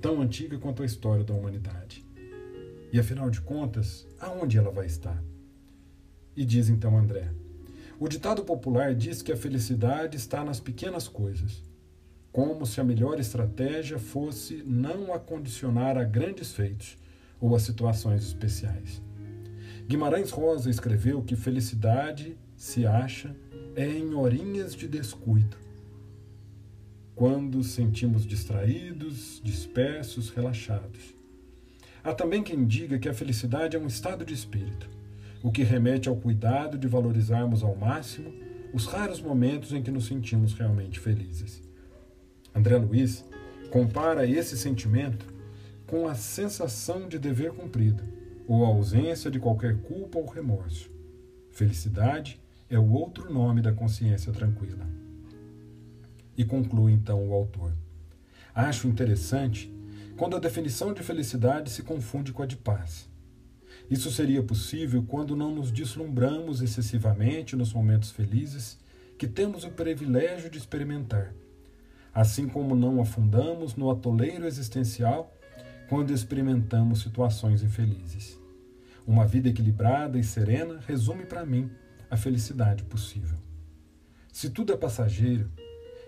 tão 0.00 0.20
antiga 0.20 0.58
quanto 0.58 0.82
a 0.82 0.86
história 0.86 1.22
da 1.22 1.32
humanidade. 1.32 2.04
E 2.92 2.98
afinal 2.98 3.30
de 3.30 3.40
contas, 3.40 4.08
aonde 4.18 4.58
ela 4.58 4.72
vai 4.72 4.86
estar? 4.86 5.22
E 6.34 6.44
diz 6.44 6.68
então 6.68 6.98
André: 6.98 7.30
O 7.96 8.08
ditado 8.08 8.42
popular 8.42 8.92
diz 8.92 9.22
que 9.22 9.30
a 9.30 9.36
felicidade 9.36 10.16
está 10.16 10.44
nas 10.44 10.58
pequenas 10.58 11.06
coisas 11.06 11.62
como 12.32 12.64
se 12.64 12.80
a 12.80 12.84
melhor 12.84 13.20
estratégia 13.20 13.98
fosse 13.98 14.62
não 14.66 15.12
a 15.12 15.18
condicionar 15.18 15.98
a 15.98 16.02
grandes 16.02 16.52
feitos 16.52 16.96
ou 17.38 17.54
a 17.54 17.60
situações 17.60 18.24
especiais. 18.24 19.02
Guimarães 19.86 20.30
Rosa 20.30 20.70
escreveu 20.70 21.22
que 21.22 21.36
felicidade 21.36 22.36
se 22.56 22.86
acha 22.86 23.36
é 23.76 23.86
em 23.86 24.14
horinhas 24.14 24.74
de 24.74 24.88
descuido, 24.88 25.56
quando 27.14 27.62
sentimos 27.62 28.26
distraídos, 28.26 29.40
dispersos, 29.44 30.30
relaxados. 30.30 31.14
Há 32.02 32.14
também 32.14 32.42
quem 32.42 32.64
diga 32.66 32.98
que 32.98 33.08
a 33.08 33.14
felicidade 33.14 33.76
é 33.76 33.80
um 33.80 33.86
estado 33.86 34.24
de 34.24 34.32
espírito, 34.32 34.88
o 35.42 35.52
que 35.52 35.62
remete 35.62 36.08
ao 36.08 36.16
cuidado 36.16 36.78
de 36.78 36.88
valorizarmos 36.88 37.62
ao 37.62 37.76
máximo 37.76 38.32
os 38.72 38.86
raros 38.86 39.20
momentos 39.20 39.72
em 39.72 39.82
que 39.82 39.90
nos 39.90 40.06
sentimos 40.06 40.54
realmente 40.54 40.98
felizes. 40.98 41.71
André 42.54 42.76
Luiz 42.76 43.24
compara 43.70 44.26
esse 44.26 44.56
sentimento 44.56 45.32
com 45.86 46.06
a 46.06 46.14
sensação 46.14 47.08
de 47.08 47.18
dever 47.18 47.52
cumprido 47.52 48.02
ou 48.46 48.64
a 48.64 48.68
ausência 48.68 49.30
de 49.30 49.38
qualquer 49.38 49.78
culpa 49.82 50.18
ou 50.18 50.26
remorso. 50.26 50.90
Felicidade 51.50 52.40
é 52.68 52.78
o 52.78 52.90
outro 52.90 53.32
nome 53.32 53.60
da 53.60 53.72
consciência 53.72 54.32
tranquila. 54.32 54.86
E 56.36 56.44
conclui 56.44 56.92
então 56.92 57.28
o 57.28 57.34
autor. 57.34 57.72
Acho 58.54 58.88
interessante 58.88 59.72
quando 60.16 60.36
a 60.36 60.40
definição 60.40 60.92
de 60.92 61.02
felicidade 61.02 61.70
se 61.70 61.82
confunde 61.82 62.32
com 62.32 62.42
a 62.42 62.46
de 62.46 62.56
paz. 62.56 63.10
Isso 63.90 64.10
seria 64.10 64.42
possível 64.42 65.02
quando 65.02 65.36
não 65.36 65.54
nos 65.54 65.70
deslumbramos 65.70 66.62
excessivamente 66.62 67.56
nos 67.56 67.72
momentos 67.72 68.10
felizes 68.10 68.78
que 69.18 69.26
temos 69.26 69.64
o 69.64 69.70
privilégio 69.70 70.50
de 70.50 70.58
experimentar, 70.58 71.34
assim 72.14 72.48
como 72.48 72.74
não 72.74 73.00
afundamos 73.00 73.74
no 73.74 73.90
atoleiro 73.90 74.46
existencial 74.46 75.34
quando 75.88 76.12
experimentamos 76.12 77.02
situações 77.02 77.62
infelizes. 77.62 78.38
Uma 79.06 79.26
vida 79.26 79.48
equilibrada 79.48 80.18
e 80.18 80.24
serena 80.24 80.80
resume 80.86 81.24
para 81.24 81.44
mim 81.44 81.70
a 82.10 82.16
felicidade 82.16 82.84
possível. 82.84 83.38
Se 84.32 84.50
tudo 84.50 84.72
é 84.72 84.76
passageiro, 84.76 85.50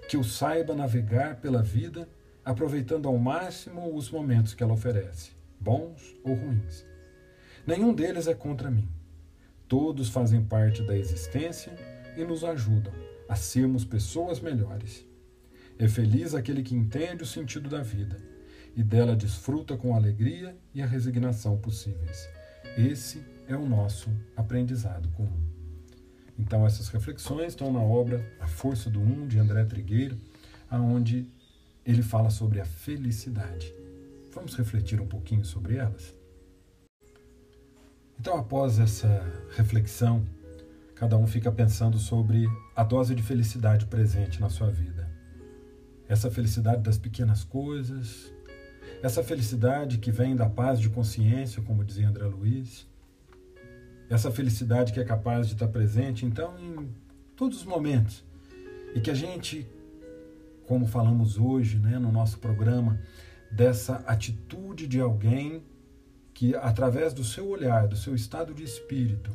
que 0.09 0.17
eu 0.17 0.23
saiba 0.23 0.75
navegar 0.75 1.37
pela 1.37 1.63
vida 1.63 2.09
aproveitando 2.45 3.09
ao 3.09 3.17
máximo 3.17 3.95
os 3.95 4.11
momentos 4.11 4.55
que 4.55 4.63
ela 4.63 4.75
oferece, 4.75 5.31
bons 5.59 6.15
ou 6.23 6.35
ruins. 6.35 6.87
Nenhum 7.67 7.95
deles 7.95 8.27
é 8.27 8.35
contra 8.35 8.71
mim. 8.71 8.89
Todos 9.67 10.11
fazem 10.11 10.45
parte 10.45 10.83
da 10.87 10.97
existência 10.97 11.73
e 12.17 12.25
nos 12.25 12.45
ajudam 12.45 12.93
a 13.29 13.35
sermos 13.35 13.85
pessoas 13.85 14.41
melhores. 14.41 15.07
É 15.79 15.89
feliz 15.89 16.35
aquele 16.35 16.63
que 16.63 16.75
entende 16.75 17.23
o 17.23 17.27
sentido 17.27 17.69
da 17.69 17.83
vida 17.83 18.17
e 18.77 18.83
dela 18.83 19.17
desfruta 19.17 19.77
com 19.77 19.95
a 19.95 19.97
alegria 19.97 20.57
e 20.75 20.83
a 20.83 20.87
resignação 20.87 21.57
possíveis. 21.57 22.29
Esse 22.77 23.25
é 23.47 23.57
o 23.57 23.67
nosso 23.67 24.11
aprendizado 24.37 25.09
comum. 25.11 25.43
Então 26.39 26.67
essas 26.67 26.89
reflexões 26.89 27.49
estão 27.49 27.73
na 27.73 27.81
obra 27.81 28.25
A 28.41 28.47
Força 28.47 28.91
do 28.91 29.01
Um 29.01 29.27
de 29.27 29.39
André 29.39 29.65
Trigueiro, 29.65 30.19
aonde 30.71 31.29
ele 31.85 32.03
fala 32.03 32.31
sobre 32.31 32.61
a 32.61 32.65
felicidade. 32.65 33.73
Vamos 34.33 34.57
refletir 34.57 35.01
um 35.01 35.07
pouquinho 35.07 35.45
sobre 35.45 35.77
elas? 35.77 36.15
Então, 38.19 38.39
após 38.39 38.79
essa 38.79 39.23
reflexão, 39.57 40.25
cada 40.95 41.17
um 41.17 41.27
fica 41.27 41.53
pensando 41.53 41.99
sobre 41.99 42.47
a 42.75 42.83
dose 42.83 43.15
de 43.15 43.23
felicidade 43.23 43.87
presente 43.87 44.41
na 44.41 44.49
sua 44.49 44.71
vida. 44.71 45.14
Essa 46.15 46.31
felicidade 46.31 46.81
das 46.81 46.97
pequenas 46.97 47.43
coisas, 47.43 48.33
essa 49.03 49.23
felicidade 49.23 49.99
que 49.99 50.13
vem 50.13 50.37
da 50.37 50.49
paz 50.49 50.79
de 50.81 50.89
consciência, 50.89 51.61
como 51.61 51.85
dizia 51.85 52.09
André 52.09 52.27
Luiz, 52.27 52.87
essa 54.09 54.31
felicidade 54.31 54.93
que 54.93 55.01
é 55.01 55.05
capaz 55.05 55.49
de 55.49 55.55
estar 55.55 55.67
presente, 55.67 56.25
então, 56.25 56.57
em 56.59 56.89
todos 57.35 57.59
os 57.59 57.65
momentos, 57.65 58.23
e 58.95 59.01
que 59.01 59.11
a 59.11 59.15
gente 59.15 59.67
como 60.67 60.87
falamos 60.87 61.37
hoje 61.37 61.79
né, 61.79 61.99
no 61.99 62.11
nosso 62.11 62.39
programa, 62.39 62.99
dessa 63.51 63.97
atitude 64.07 64.87
de 64.87 65.01
alguém 65.01 65.63
que, 66.33 66.55
através 66.57 67.13
do 67.13 67.23
seu 67.23 67.49
olhar, 67.49 67.87
do 67.87 67.97
seu 67.97 68.15
estado 68.15 68.55
de 68.55 68.65
espírito, 68.65 69.31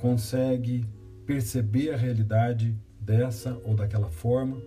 consegue 0.00 0.84
perceber 1.24 1.92
a 1.92 1.96
realidade 1.96 2.74
dessa 3.00 3.60
ou 3.64 3.74
daquela 3.74 4.10
forma. 4.10 4.58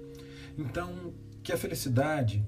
Então, 0.55 1.13
que 1.49 1.53
a 1.53 1.57
felicidade 1.57 2.45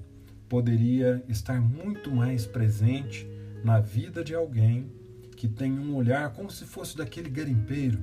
poderia 0.48 1.24
estar 1.28 1.60
muito 1.60 2.08
mais 2.14 2.46
presente 2.46 3.28
na 3.64 3.80
vida 3.80 4.22
de 4.22 4.32
alguém 4.32 4.92
que 5.36 5.48
tem 5.48 5.72
um 5.72 5.96
olhar 5.96 6.32
como 6.32 6.48
se 6.52 6.64
fosse 6.64 6.96
daquele 6.96 7.28
garimpeiro, 7.28 7.98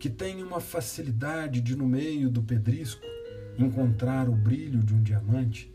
que 0.00 0.10
tem 0.10 0.42
uma 0.42 0.58
facilidade 0.58 1.60
de, 1.60 1.76
no 1.76 1.86
meio 1.86 2.28
do 2.28 2.42
pedrisco, 2.42 3.06
encontrar 3.56 4.28
o 4.28 4.34
brilho 4.34 4.82
de 4.82 4.92
um 4.92 5.00
diamante, 5.00 5.72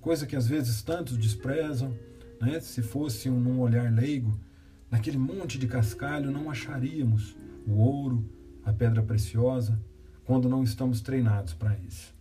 coisa 0.00 0.28
que 0.28 0.36
às 0.36 0.46
vezes 0.46 0.80
tantos 0.80 1.18
desprezam, 1.18 1.92
né? 2.40 2.60
se 2.60 2.82
fosse 2.82 3.28
um, 3.28 3.40
num 3.40 3.58
olhar 3.58 3.92
leigo, 3.92 4.38
naquele 4.88 5.18
monte 5.18 5.58
de 5.58 5.66
cascalho 5.66 6.30
não 6.30 6.48
acharíamos 6.48 7.34
o 7.66 7.72
ouro, 7.72 8.24
a 8.64 8.72
pedra 8.72 9.02
preciosa, 9.02 9.76
quando 10.24 10.48
não 10.48 10.62
estamos 10.62 11.00
treinados 11.00 11.52
para 11.52 11.76
isso. 11.80 12.19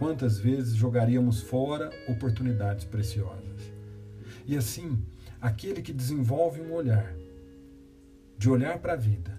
Quantas 0.00 0.38
vezes 0.38 0.74
jogaríamos 0.74 1.42
fora 1.42 1.90
oportunidades 2.08 2.86
preciosas? 2.86 3.70
E 4.46 4.56
assim, 4.56 4.98
aquele 5.38 5.82
que 5.82 5.92
desenvolve 5.92 6.58
um 6.58 6.72
olhar, 6.72 7.14
de 8.38 8.48
olhar 8.48 8.78
para 8.78 8.94
a 8.94 8.96
vida, 8.96 9.38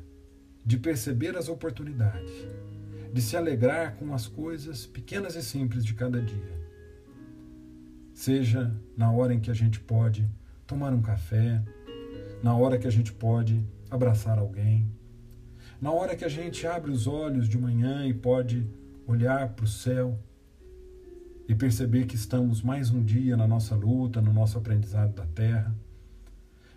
de 0.64 0.78
perceber 0.78 1.36
as 1.36 1.50
oportunidades, 1.50 2.32
de 3.12 3.22
se 3.24 3.36
alegrar 3.36 3.96
com 3.96 4.14
as 4.14 4.28
coisas 4.28 4.86
pequenas 4.86 5.36
e 5.36 5.42
simples 5.42 5.84
de 5.84 5.96
cada 5.96 6.22
dia. 6.22 6.62
Seja 8.14 8.72
na 8.96 9.12
hora 9.12 9.34
em 9.34 9.40
que 9.40 9.50
a 9.50 9.56
gente 9.56 9.80
pode 9.80 10.30
tomar 10.68 10.94
um 10.94 11.02
café, 11.02 11.60
na 12.44 12.56
hora 12.56 12.78
que 12.78 12.86
a 12.86 12.92
gente 12.92 13.12
pode 13.12 13.66
abraçar 13.90 14.38
alguém, 14.38 14.88
na 15.82 15.92
hora 15.92 16.16
que 16.16 16.24
a 16.24 16.30
gente 16.30 16.68
abre 16.68 16.92
os 16.92 17.08
olhos 17.08 17.50
de 17.50 17.58
manhã 17.58 18.06
e 18.06 18.14
pode 18.14 18.70
olhar 19.08 19.50
para 19.56 19.66
o 19.66 19.68
céu 19.68 20.20
e 21.48 21.56
perceber 21.56 22.06
que 22.06 22.16
estamos 22.16 22.62
mais 22.62 22.90
um 22.92 23.04
dia 23.04 23.36
na 23.36 23.48
nossa 23.48 23.76
luta, 23.76 24.22
no 24.22 24.32
nosso 24.32 24.58
aprendizado 24.58 25.14
da 25.14 25.26
terra, 25.26 25.76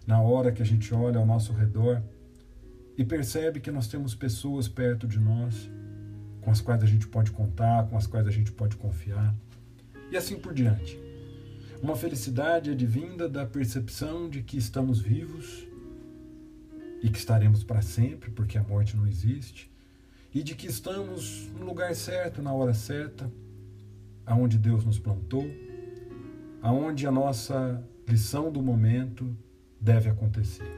na 0.07 0.20
hora 0.20 0.53
que 0.53 0.62
a 0.62 0.66
gente 0.66 0.92
olha 0.92 1.18
ao 1.18 1.27
nosso 1.27 1.53
redor 1.53 2.03
e 2.96 3.05
percebe 3.05 3.61
que 3.61 3.70
nós 3.70 3.88
temos 3.88 4.14
pessoas 4.14 4.68
perto 4.68 5.07
de 5.07 5.18
nós 5.18 5.70
com 6.40 6.50
as 6.50 6.61
quais 6.61 6.83
a 6.83 6.87
gente 6.87 7.09
pode 7.09 7.31
contar, 7.31 7.88
com 7.88 7.96
as 7.96 8.07
quais 8.07 8.27
a 8.27 8.31
gente 8.31 8.53
pode 8.53 8.77
confiar, 8.77 9.35
e 10.11 10.16
assim 10.16 10.37
por 10.37 10.53
diante. 10.53 11.00
Uma 11.83 11.96
felicidade 11.96 12.70
advinda 12.70 13.29
da 13.29 13.46
percepção 13.46 14.29
de 14.29 14.42
que 14.42 14.57
estamos 14.59 15.00
vivos 15.00 15.66
e 17.03 17.11
que 17.11 17.18
estaremos 17.18 17.64
para 17.64 17.83
sempre, 17.83 18.31
porque 18.31 18.59
a 18.59 18.62
morte 18.62 18.96
não 18.96 19.07
existe, 19.07 19.70
e 20.35 20.42
de 20.42 20.55
que 20.55 20.66
estamos 20.66 21.48
no 21.59 21.64
lugar 21.64 21.94
certo, 21.94 22.42
na 22.42 22.53
hora 22.53 22.74
certa, 22.74 23.31
aonde 24.26 24.58
Deus 24.58 24.84
nos 24.84 24.98
plantou, 24.98 25.44
aonde 26.62 27.06
a 27.06 27.10
nossa 27.10 27.82
lição 28.06 28.50
do 28.50 28.62
momento 28.62 29.37
deve 29.80 30.08
acontecer. 30.08 30.70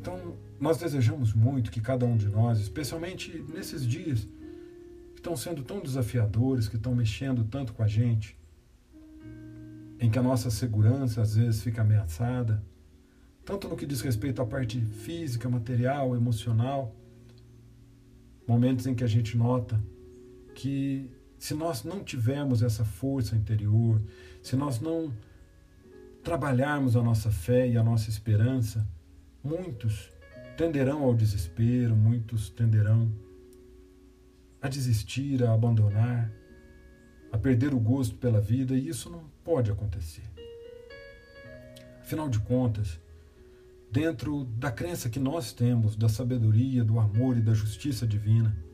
Então, 0.00 0.36
nós 0.58 0.78
desejamos 0.78 1.34
muito 1.34 1.70
que 1.70 1.80
cada 1.80 2.06
um 2.06 2.16
de 2.16 2.28
nós, 2.28 2.58
especialmente 2.58 3.44
nesses 3.52 3.86
dias 3.86 4.26
que 5.14 5.20
estão 5.20 5.36
sendo 5.36 5.62
tão 5.62 5.80
desafiadores, 5.80 6.68
que 6.68 6.76
estão 6.76 6.94
mexendo 6.94 7.44
tanto 7.44 7.72
com 7.72 7.82
a 7.82 7.88
gente, 7.88 8.38
em 9.98 10.10
que 10.10 10.18
a 10.18 10.22
nossa 10.22 10.50
segurança 10.50 11.22
às 11.22 11.34
vezes 11.36 11.62
fica 11.62 11.82
ameaçada, 11.82 12.62
tanto 13.44 13.68
no 13.68 13.76
que 13.76 13.86
diz 13.86 14.00
respeito 14.00 14.42
à 14.42 14.46
parte 14.46 14.80
física, 14.80 15.48
material, 15.48 16.14
emocional, 16.16 16.94
momentos 18.46 18.86
em 18.86 18.94
que 18.94 19.04
a 19.04 19.06
gente 19.06 19.36
nota 19.36 19.82
que 20.54 21.10
se 21.46 21.54
nós 21.54 21.84
não 21.84 22.02
tivermos 22.02 22.60
essa 22.60 22.84
força 22.84 23.36
interior, 23.36 24.02
se 24.42 24.56
nós 24.56 24.80
não 24.80 25.14
trabalharmos 26.24 26.96
a 26.96 27.02
nossa 27.04 27.30
fé 27.30 27.68
e 27.68 27.76
a 27.76 27.84
nossa 27.84 28.10
esperança, 28.10 28.84
muitos 29.44 30.10
tenderão 30.56 31.04
ao 31.04 31.14
desespero, 31.14 31.94
muitos 31.94 32.50
tenderão 32.50 33.12
a 34.60 34.66
desistir, 34.66 35.44
a 35.44 35.54
abandonar, 35.54 36.32
a 37.30 37.38
perder 37.38 37.72
o 37.72 37.78
gosto 37.78 38.16
pela 38.16 38.40
vida, 38.40 38.74
e 38.74 38.88
isso 38.88 39.08
não 39.08 39.22
pode 39.44 39.70
acontecer. 39.70 40.28
Afinal 42.00 42.28
de 42.28 42.40
contas, 42.40 42.98
dentro 43.88 44.46
da 44.46 44.72
crença 44.72 45.08
que 45.08 45.20
nós 45.20 45.52
temos 45.52 45.94
da 45.94 46.08
sabedoria, 46.08 46.82
do 46.82 46.98
amor 46.98 47.36
e 47.36 47.40
da 47.40 47.54
justiça 47.54 48.04
divina, 48.04 48.65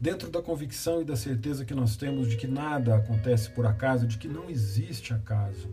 dentro 0.00 0.30
da 0.30 0.42
convicção 0.42 1.02
e 1.02 1.04
da 1.04 1.16
certeza 1.16 1.64
que 1.64 1.74
nós 1.74 1.96
temos 1.96 2.28
de 2.28 2.36
que 2.36 2.46
nada 2.46 2.96
acontece 2.96 3.50
por 3.50 3.66
acaso, 3.66 4.06
de 4.06 4.18
que 4.18 4.28
não 4.28 4.50
existe 4.50 5.14
acaso, 5.14 5.68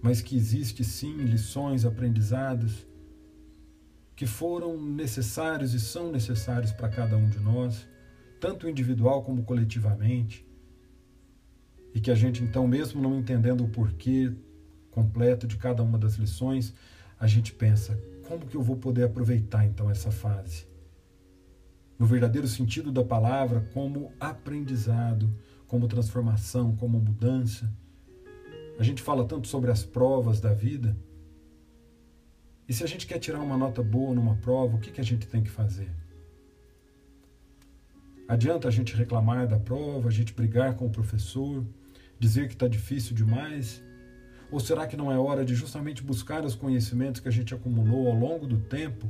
mas 0.00 0.20
que 0.20 0.36
existe 0.36 0.84
sim 0.84 1.16
lições 1.16 1.84
aprendizadas 1.84 2.86
que 4.14 4.26
foram 4.26 4.80
necessários 4.80 5.74
e 5.74 5.80
são 5.80 6.10
necessários 6.10 6.72
para 6.72 6.88
cada 6.88 7.16
um 7.16 7.28
de 7.28 7.38
nós, 7.38 7.86
tanto 8.40 8.68
individual 8.68 9.22
como 9.22 9.42
coletivamente, 9.42 10.46
e 11.94 12.00
que 12.00 12.10
a 12.10 12.14
gente 12.14 12.42
então, 12.42 12.66
mesmo 12.66 13.00
não 13.00 13.18
entendendo 13.18 13.64
o 13.64 13.68
porquê 13.68 14.32
completo 14.90 15.46
de 15.46 15.56
cada 15.58 15.82
uma 15.82 15.98
das 15.98 16.14
lições, 16.14 16.72
a 17.20 17.26
gente 17.26 17.52
pensa: 17.52 17.98
como 18.26 18.46
que 18.46 18.56
eu 18.56 18.62
vou 18.62 18.76
poder 18.76 19.04
aproveitar 19.04 19.66
então 19.66 19.90
essa 19.90 20.10
fase? 20.10 20.66
No 21.98 22.06
verdadeiro 22.06 22.46
sentido 22.46 22.92
da 22.92 23.04
palavra, 23.04 23.60
como 23.72 24.12
aprendizado, 24.20 25.32
como 25.66 25.88
transformação, 25.88 26.76
como 26.76 27.00
mudança. 27.00 27.72
A 28.78 28.82
gente 28.82 29.02
fala 29.02 29.24
tanto 29.24 29.48
sobre 29.48 29.70
as 29.70 29.82
provas 29.82 30.40
da 30.40 30.52
vida. 30.52 30.96
E 32.68 32.72
se 32.72 32.84
a 32.84 32.86
gente 32.86 33.06
quer 33.06 33.18
tirar 33.18 33.40
uma 33.40 33.56
nota 33.56 33.82
boa 33.82 34.14
numa 34.14 34.36
prova, 34.36 34.76
o 34.76 34.80
que, 34.80 34.90
que 34.90 35.00
a 35.00 35.04
gente 35.04 35.26
tem 35.26 35.42
que 35.42 35.50
fazer? 35.50 35.90
Adianta 38.28 38.66
a 38.66 38.70
gente 38.70 38.96
reclamar 38.96 39.46
da 39.46 39.58
prova, 39.58 40.08
a 40.08 40.12
gente 40.12 40.34
brigar 40.34 40.74
com 40.74 40.86
o 40.86 40.90
professor, 40.90 41.64
dizer 42.18 42.48
que 42.48 42.54
está 42.54 42.66
difícil 42.66 43.14
demais? 43.14 43.82
Ou 44.50 44.58
será 44.60 44.86
que 44.86 44.96
não 44.96 45.10
é 45.10 45.18
hora 45.18 45.44
de 45.44 45.54
justamente 45.54 46.02
buscar 46.02 46.44
os 46.44 46.54
conhecimentos 46.54 47.20
que 47.20 47.28
a 47.28 47.32
gente 47.32 47.54
acumulou 47.54 48.08
ao 48.08 48.14
longo 48.14 48.46
do 48.46 48.58
tempo 48.58 49.06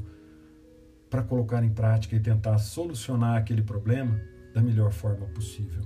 para 1.16 1.22
colocar 1.22 1.64
em 1.64 1.70
prática 1.70 2.14
e 2.14 2.20
tentar 2.20 2.58
solucionar 2.58 3.38
aquele 3.38 3.62
problema 3.62 4.20
da 4.52 4.60
melhor 4.60 4.92
forma 4.92 5.24
possível? 5.28 5.82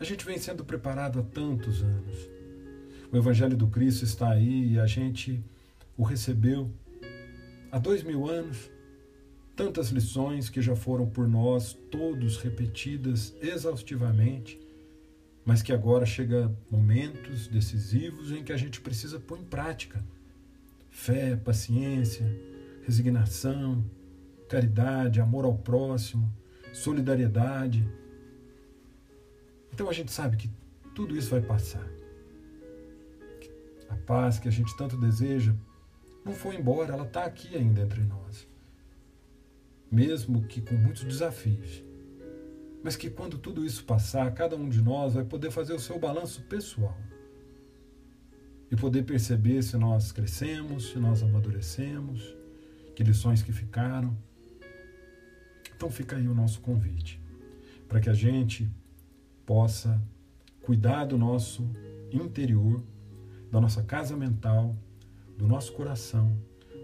A 0.00 0.04
gente 0.04 0.24
vem 0.24 0.38
sendo 0.38 0.64
preparado 0.64 1.20
há 1.20 1.22
tantos 1.22 1.82
anos. 1.82 2.30
O 3.12 3.16
Evangelho 3.18 3.58
do 3.58 3.66
Cristo 3.66 4.04
está 4.04 4.30
aí 4.30 4.72
e 4.72 4.78
a 4.78 4.86
gente 4.86 5.44
o 5.98 6.02
recebeu 6.02 6.70
há 7.70 7.78
dois 7.78 8.02
mil 8.02 8.26
anos. 8.26 8.70
Tantas 9.54 9.90
lições 9.90 10.48
que 10.48 10.62
já 10.62 10.74
foram 10.74 11.06
por 11.06 11.28
nós 11.28 11.74
todos 11.90 12.38
repetidas 12.38 13.34
exaustivamente 13.42 14.58
mas 15.44 15.60
que 15.60 15.72
agora 15.72 16.06
chega 16.06 16.56
momentos 16.70 17.48
decisivos 17.48 18.30
em 18.30 18.44
que 18.44 18.52
a 18.52 18.56
gente 18.56 18.80
precisa 18.80 19.18
pôr 19.18 19.40
em 19.40 19.44
prática 19.44 20.02
fé, 20.88 21.34
paciência, 21.34 22.24
resignação, 22.86 23.84
caridade, 24.52 25.20
amor 25.20 25.44
ao 25.44 25.56
próximo, 25.56 26.32
solidariedade. 26.72 27.88
Então 29.72 29.88
a 29.88 29.92
gente 29.92 30.12
sabe 30.12 30.36
que 30.36 30.50
tudo 30.94 31.16
isso 31.16 31.30
vai 31.30 31.40
passar. 31.40 31.86
A 33.88 33.96
paz 34.06 34.38
que 34.38 34.48
a 34.48 34.52
gente 34.52 34.76
tanto 34.76 34.96
deseja 34.96 35.54
não 36.24 36.32
foi 36.32 36.56
embora, 36.56 36.92
ela 36.92 37.06
está 37.06 37.24
aqui 37.24 37.56
ainda 37.56 37.80
entre 37.80 38.02
nós. 38.02 38.46
Mesmo 39.90 40.44
que 40.44 40.60
com 40.60 40.74
muitos 40.74 41.04
desafios 41.04 41.82
mas 42.82 42.96
que 42.96 43.08
quando 43.08 43.38
tudo 43.38 43.64
isso 43.64 43.84
passar, 43.84 44.32
cada 44.34 44.56
um 44.56 44.68
de 44.68 44.82
nós 44.82 45.14
vai 45.14 45.24
poder 45.24 45.50
fazer 45.50 45.72
o 45.72 45.78
seu 45.78 45.98
balanço 45.98 46.42
pessoal 46.42 46.98
e 48.70 48.74
poder 48.74 49.04
perceber 49.04 49.62
se 49.62 49.76
nós 49.76 50.10
crescemos, 50.10 50.90
se 50.90 50.98
nós 50.98 51.22
amadurecemos, 51.22 52.34
que 52.96 53.04
lições 53.04 53.42
que 53.42 53.52
ficaram. 53.52 54.16
Então 55.82 55.90
fica 55.90 56.14
aí 56.14 56.28
o 56.28 56.34
nosso 56.34 56.60
convite 56.60 57.20
para 57.88 57.98
que 57.98 58.08
a 58.08 58.14
gente 58.14 58.70
possa 59.44 60.00
cuidar 60.60 61.06
do 61.06 61.18
nosso 61.18 61.68
interior, 62.12 62.80
da 63.50 63.60
nossa 63.60 63.82
casa 63.82 64.16
mental, 64.16 64.76
do 65.36 65.48
nosso 65.48 65.72
coração, 65.72 66.38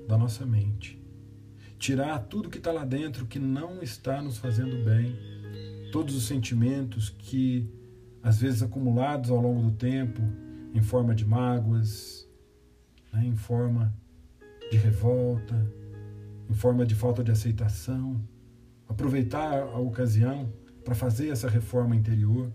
da 0.08 0.18
nossa 0.18 0.44
mente. 0.44 1.00
Tirar 1.78 2.18
tudo 2.24 2.50
que 2.50 2.58
está 2.58 2.72
lá 2.72 2.84
dentro 2.84 3.24
que 3.24 3.38
não 3.38 3.80
está 3.84 4.20
nos 4.20 4.36
fazendo 4.36 4.84
bem 4.84 5.16
todos 5.92 6.16
os 6.16 6.24
sentimentos 6.24 7.08
que, 7.08 7.70
às 8.20 8.40
vezes 8.40 8.64
acumulados 8.64 9.30
ao 9.30 9.40
longo 9.40 9.62
do 9.62 9.76
tempo, 9.76 10.20
em 10.74 10.82
forma 10.82 11.14
de 11.14 11.24
mágoas, 11.24 12.28
né, 13.12 13.24
em 13.24 13.36
forma 13.36 13.94
de 14.72 14.76
revolta, 14.76 15.72
em 16.50 16.54
forma 16.54 16.84
de 16.84 16.96
falta 16.96 17.22
de 17.22 17.30
aceitação, 17.30 18.20
aproveitar 18.88 19.60
a 19.60 19.78
ocasião 19.78 20.52
para 20.84 20.94
fazer 20.94 21.28
essa 21.28 21.48
reforma 21.48 21.94
interior 21.94 22.50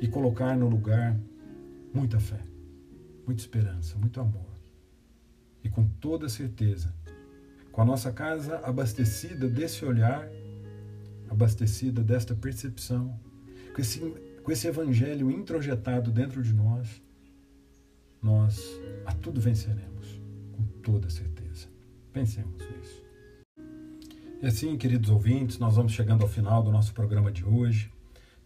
e 0.00 0.06
colocar 0.08 0.56
no 0.56 0.68
lugar 0.68 1.18
muita 1.94 2.20
fé, 2.20 2.40
muita 3.26 3.40
esperança, 3.40 3.96
muito 3.98 4.20
amor. 4.20 4.52
E 5.64 5.68
com 5.68 5.86
toda 5.88 6.28
certeza, 6.28 6.94
com 7.70 7.80
a 7.80 7.84
nossa 7.84 8.12
casa 8.12 8.58
abastecida 8.58 9.48
desse 9.48 9.84
olhar 9.84 10.28
abastecida 11.32 12.02
desta 12.02 12.34
percepção, 12.34 13.18
com 13.74 13.80
esse, 13.80 14.00
com 14.42 14.52
esse 14.52 14.68
evangelho 14.68 15.30
introjetado 15.30 16.10
dentro 16.10 16.42
de 16.42 16.52
nós, 16.52 17.02
nós 18.22 18.60
a 19.06 19.12
tudo 19.14 19.40
venceremos, 19.40 20.20
com 20.52 20.62
toda 20.82 21.08
certeza. 21.08 21.68
Pensemos 22.12 22.60
nisso. 22.70 23.01
E 24.42 24.46
assim, 24.46 24.76
queridos 24.76 25.08
ouvintes, 25.08 25.58
nós 25.58 25.76
vamos 25.76 25.92
chegando 25.92 26.22
ao 26.22 26.28
final 26.28 26.62
do 26.62 26.70
nosso 26.70 26.92
programa 26.92 27.30
de 27.30 27.44
hoje. 27.44 27.90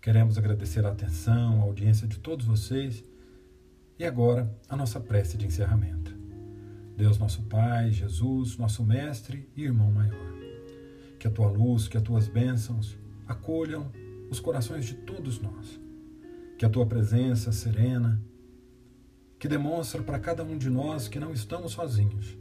Queremos 0.00 0.36
agradecer 0.36 0.84
a 0.84 0.90
atenção, 0.90 1.60
a 1.60 1.64
audiência 1.64 2.06
de 2.06 2.18
todos 2.18 2.46
vocês. 2.46 3.02
E 3.98 4.04
agora, 4.04 4.54
a 4.68 4.76
nossa 4.76 5.00
prece 5.00 5.38
de 5.38 5.46
encerramento. 5.46 6.14
Deus, 6.96 7.18
nosso 7.18 7.42
Pai, 7.44 7.90
Jesus, 7.90 8.58
nosso 8.58 8.84
Mestre 8.84 9.48
e 9.56 9.64
Irmão 9.64 9.90
Maior 9.90 10.36
que 11.18 11.26
a 11.26 11.30
tua 11.30 11.48
luz, 11.48 11.88
que 11.88 11.96
as 11.96 12.02
tuas 12.02 12.28
bênçãos 12.28 12.96
acolham 13.26 13.90
os 14.30 14.38
corações 14.38 14.84
de 14.84 14.94
todos 14.94 15.40
nós. 15.40 15.80
Que 16.58 16.64
a 16.64 16.70
tua 16.70 16.86
presença 16.86 17.52
serena, 17.52 18.22
que 19.38 19.48
demonstra 19.48 20.02
para 20.02 20.18
cada 20.18 20.42
um 20.44 20.56
de 20.56 20.70
nós 20.70 21.08
que 21.08 21.18
não 21.18 21.32
estamos 21.32 21.72
sozinhos, 21.72 22.38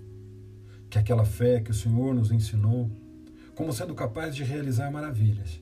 que 0.90 0.98
aquela 0.98 1.26
fé 1.26 1.60
que 1.60 1.72
o 1.72 1.74
Senhor 1.74 2.14
nos 2.14 2.32
ensinou, 2.32 2.90
como 3.56 3.74
sendo 3.74 3.96
capaz 3.96 4.36
de 4.36 4.44
realizar 4.44 4.92
maravilhas, 4.92 5.62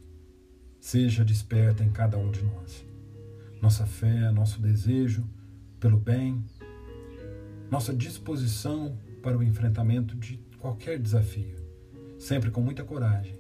seja 0.80 1.24
desperta 1.24 1.84
em 1.84 1.92
cada 1.92 2.18
um 2.18 2.32
de 2.32 2.42
nós. 2.44 2.86
Nossa 3.62 3.86
fé, 3.86 4.32
nosso 4.32 4.62
desejo 4.62 5.24
pelo 5.80 5.98
bem, 5.98 6.44
nossa 7.70 7.94
disposição 7.94 8.98
para 9.22 9.38
o 9.38 9.44
enfrentamento 9.44 10.16
de 10.16 10.38
qualquer 10.60 11.00
desafio 11.00 11.64
sempre 12.24 12.50
com 12.50 12.62
muita 12.62 12.86
coragem, 12.86 13.38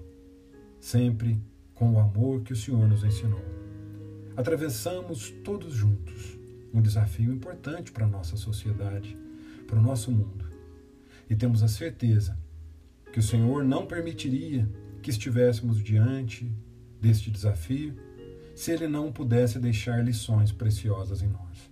sempre 0.77 1.41
com 1.73 1.93
o 1.93 1.99
amor 1.99 2.41
que 2.41 2.51
o 2.51 2.55
Senhor 2.55 2.85
nos 2.85 3.03
ensinou. 3.05 3.41
Atravessamos 4.35 5.29
todos 5.41 5.73
juntos 5.73 6.37
um 6.73 6.81
desafio 6.81 7.31
importante 7.31 7.93
para 7.93 8.05
a 8.05 8.09
nossa 8.09 8.35
sociedade, 8.35 9.17
para 9.67 9.79
o 9.79 9.81
nosso 9.81 10.11
mundo. 10.11 10.45
E 11.29 11.35
temos 11.35 11.63
a 11.63 11.69
certeza 11.69 12.37
que 13.13 13.19
o 13.19 13.23
Senhor 13.23 13.63
não 13.63 13.85
permitiria 13.85 14.69
que 15.01 15.09
estivéssemos 15.09 15.81
diante 15.81 16.51
deste 16.99 17.31
desafio 17.31 17.95
se 18.53 18.71
Ele 18.71 18.87
não 18.87 19.11
pudesse 19.11 19.57
deixar 19.57 20.03
lições 20.03 20.51
preciosas 20.51 21.21
em 21.21 21.27
nós. 21.27 21.71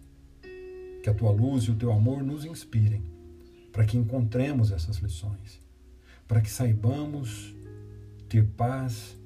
Que 1.04 1.10
a 1.10 1.14
tua 1.14 1.32
luz 1.32 1.66
e 1.66 1.72
o 1.72 1.76
teu 1.76 1.92
amor 1.92 2.24
nos 2.24 2.46
inspirem 2.46 3.04
para 3.74 3.84
que 3.84 3.98
encontremos 3.98 4.72
essas 4.72 4.98
lições 4.98 5.60
para 6.32 6.40
que 6.40 6.50
saibamos 6.50 7.54
ter 8.30 8.46
paz, 8.56 9.18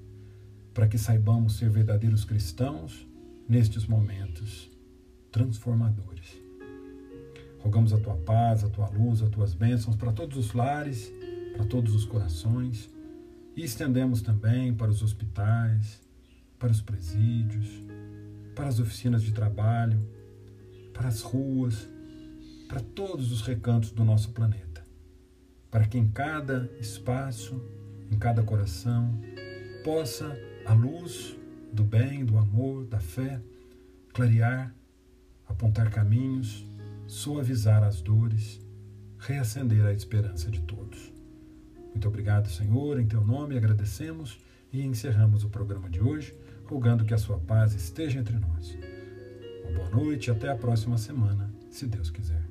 para 0.74 0.88
que 0.88 0.98
saibamos 0.98 1.56
ser 1.56 1.70
verdadeiros 1.70 2.26
cristãos 2.26 3.08
nestes 3.48 3.86
momentos 3.86 4.72
transformadores. 5.32 6.42
Rogamos 7.60 7.94
a 7.94 8.00
tua 8.00 8.16
paz, 8.16 8.64
a 8.64 8.70
tua 8.70 8.90
luz, 8.90 9.22
as 9.22 9.30
tuas 9.30 9.54
bênçãos 9.54 9.96
para 9.96 10.12
todos 10.12 10.36
os 10.36 10.52
lares, 10.54 11.14
para 11.56 11.66
todos 11.66 11.96
os 11.96 12.06
corações 12.06 12.90
e 13.56 13.64
estendemos 13.64 14.22
também 14.22 14.74
para 14.74 14.92
os 14.92 15.02
hospitais, 15.02 16.02
para 16.60 16.72
os 16.72 16.82
presídios, 16.82 17.84
para 18.54 18.68
as 18.68 18.80
oficinas 18.80 19.24
de 19.24 19.32
trabalho, 19.32 20.00
para 20.94 21.08
as 21.08 21.22
ruas, 21.22 21.88
para 22.68 22.80
todos 22.80 23.32
os 23.32 23.42
recantos 23.42 23.92
do 23.92 24.04
nosso 24.04 24.32
planeta 24.32 24.76
para 25.76 25.88
que 25.88 25.98
em 25.98 26.08
cada 26.08 26.72
espaço, 26.80 27.62
em 28.10 28.18
cada 28.18 28.42
coração, 28.42 29.20
possa 29.84 30.34
a 30.66 30.74
luz 30.74 31.36
do 31.74 31.84
bem, 31.84 32.24
do 32.24 32.38
amor, 32.38 32.86
da 32.86 32.98
fé 32.98 33.42
clarear, 34.14 34.74
apontar 35.46 35.92
caminhos, 35.92 36.66
suavizar 37.08 37.84
as 37.84 38.02
dores, 38.02 38.62
reacender 39.18 39.86
a 39.86 39.92
esperança 39.92 40.50
de 40.50 40.62
todos. 40.62 41.12
Muito 41.96 42.10
obrigado, 42.10 42.50
Senhor, 42.50 43.00
em 43.00 43.08
teu 43.08 43.22
nome 43.22 43.56
agradecemos 43.56 44.38
e 44.72 44.86
encerramos 44.86 45.46
o 45.46 45.50
programa 45.50 45.90
de 45.90 46.02
hoje, 46.02 46.36
rogando 46.66 47.06
que 47.06 47.14
a 47.14 47.18
sua 47.18 47.40
paz 47.40 47.74
esteja 47.74 48.20
entre 48.20 48.38
nós. 48.38 48.78
Uma 49.64 49.72
boa 49.72 49.90
noite 49.92 50.28
e 50.28 50.32
até 50.32 50.50
a 50.50 50.58
próxima 50.58 50.98
semana, 50.98 51.50
se 51.70 51.88
Deus 51.88 52.12
quiser. 52.12 52.45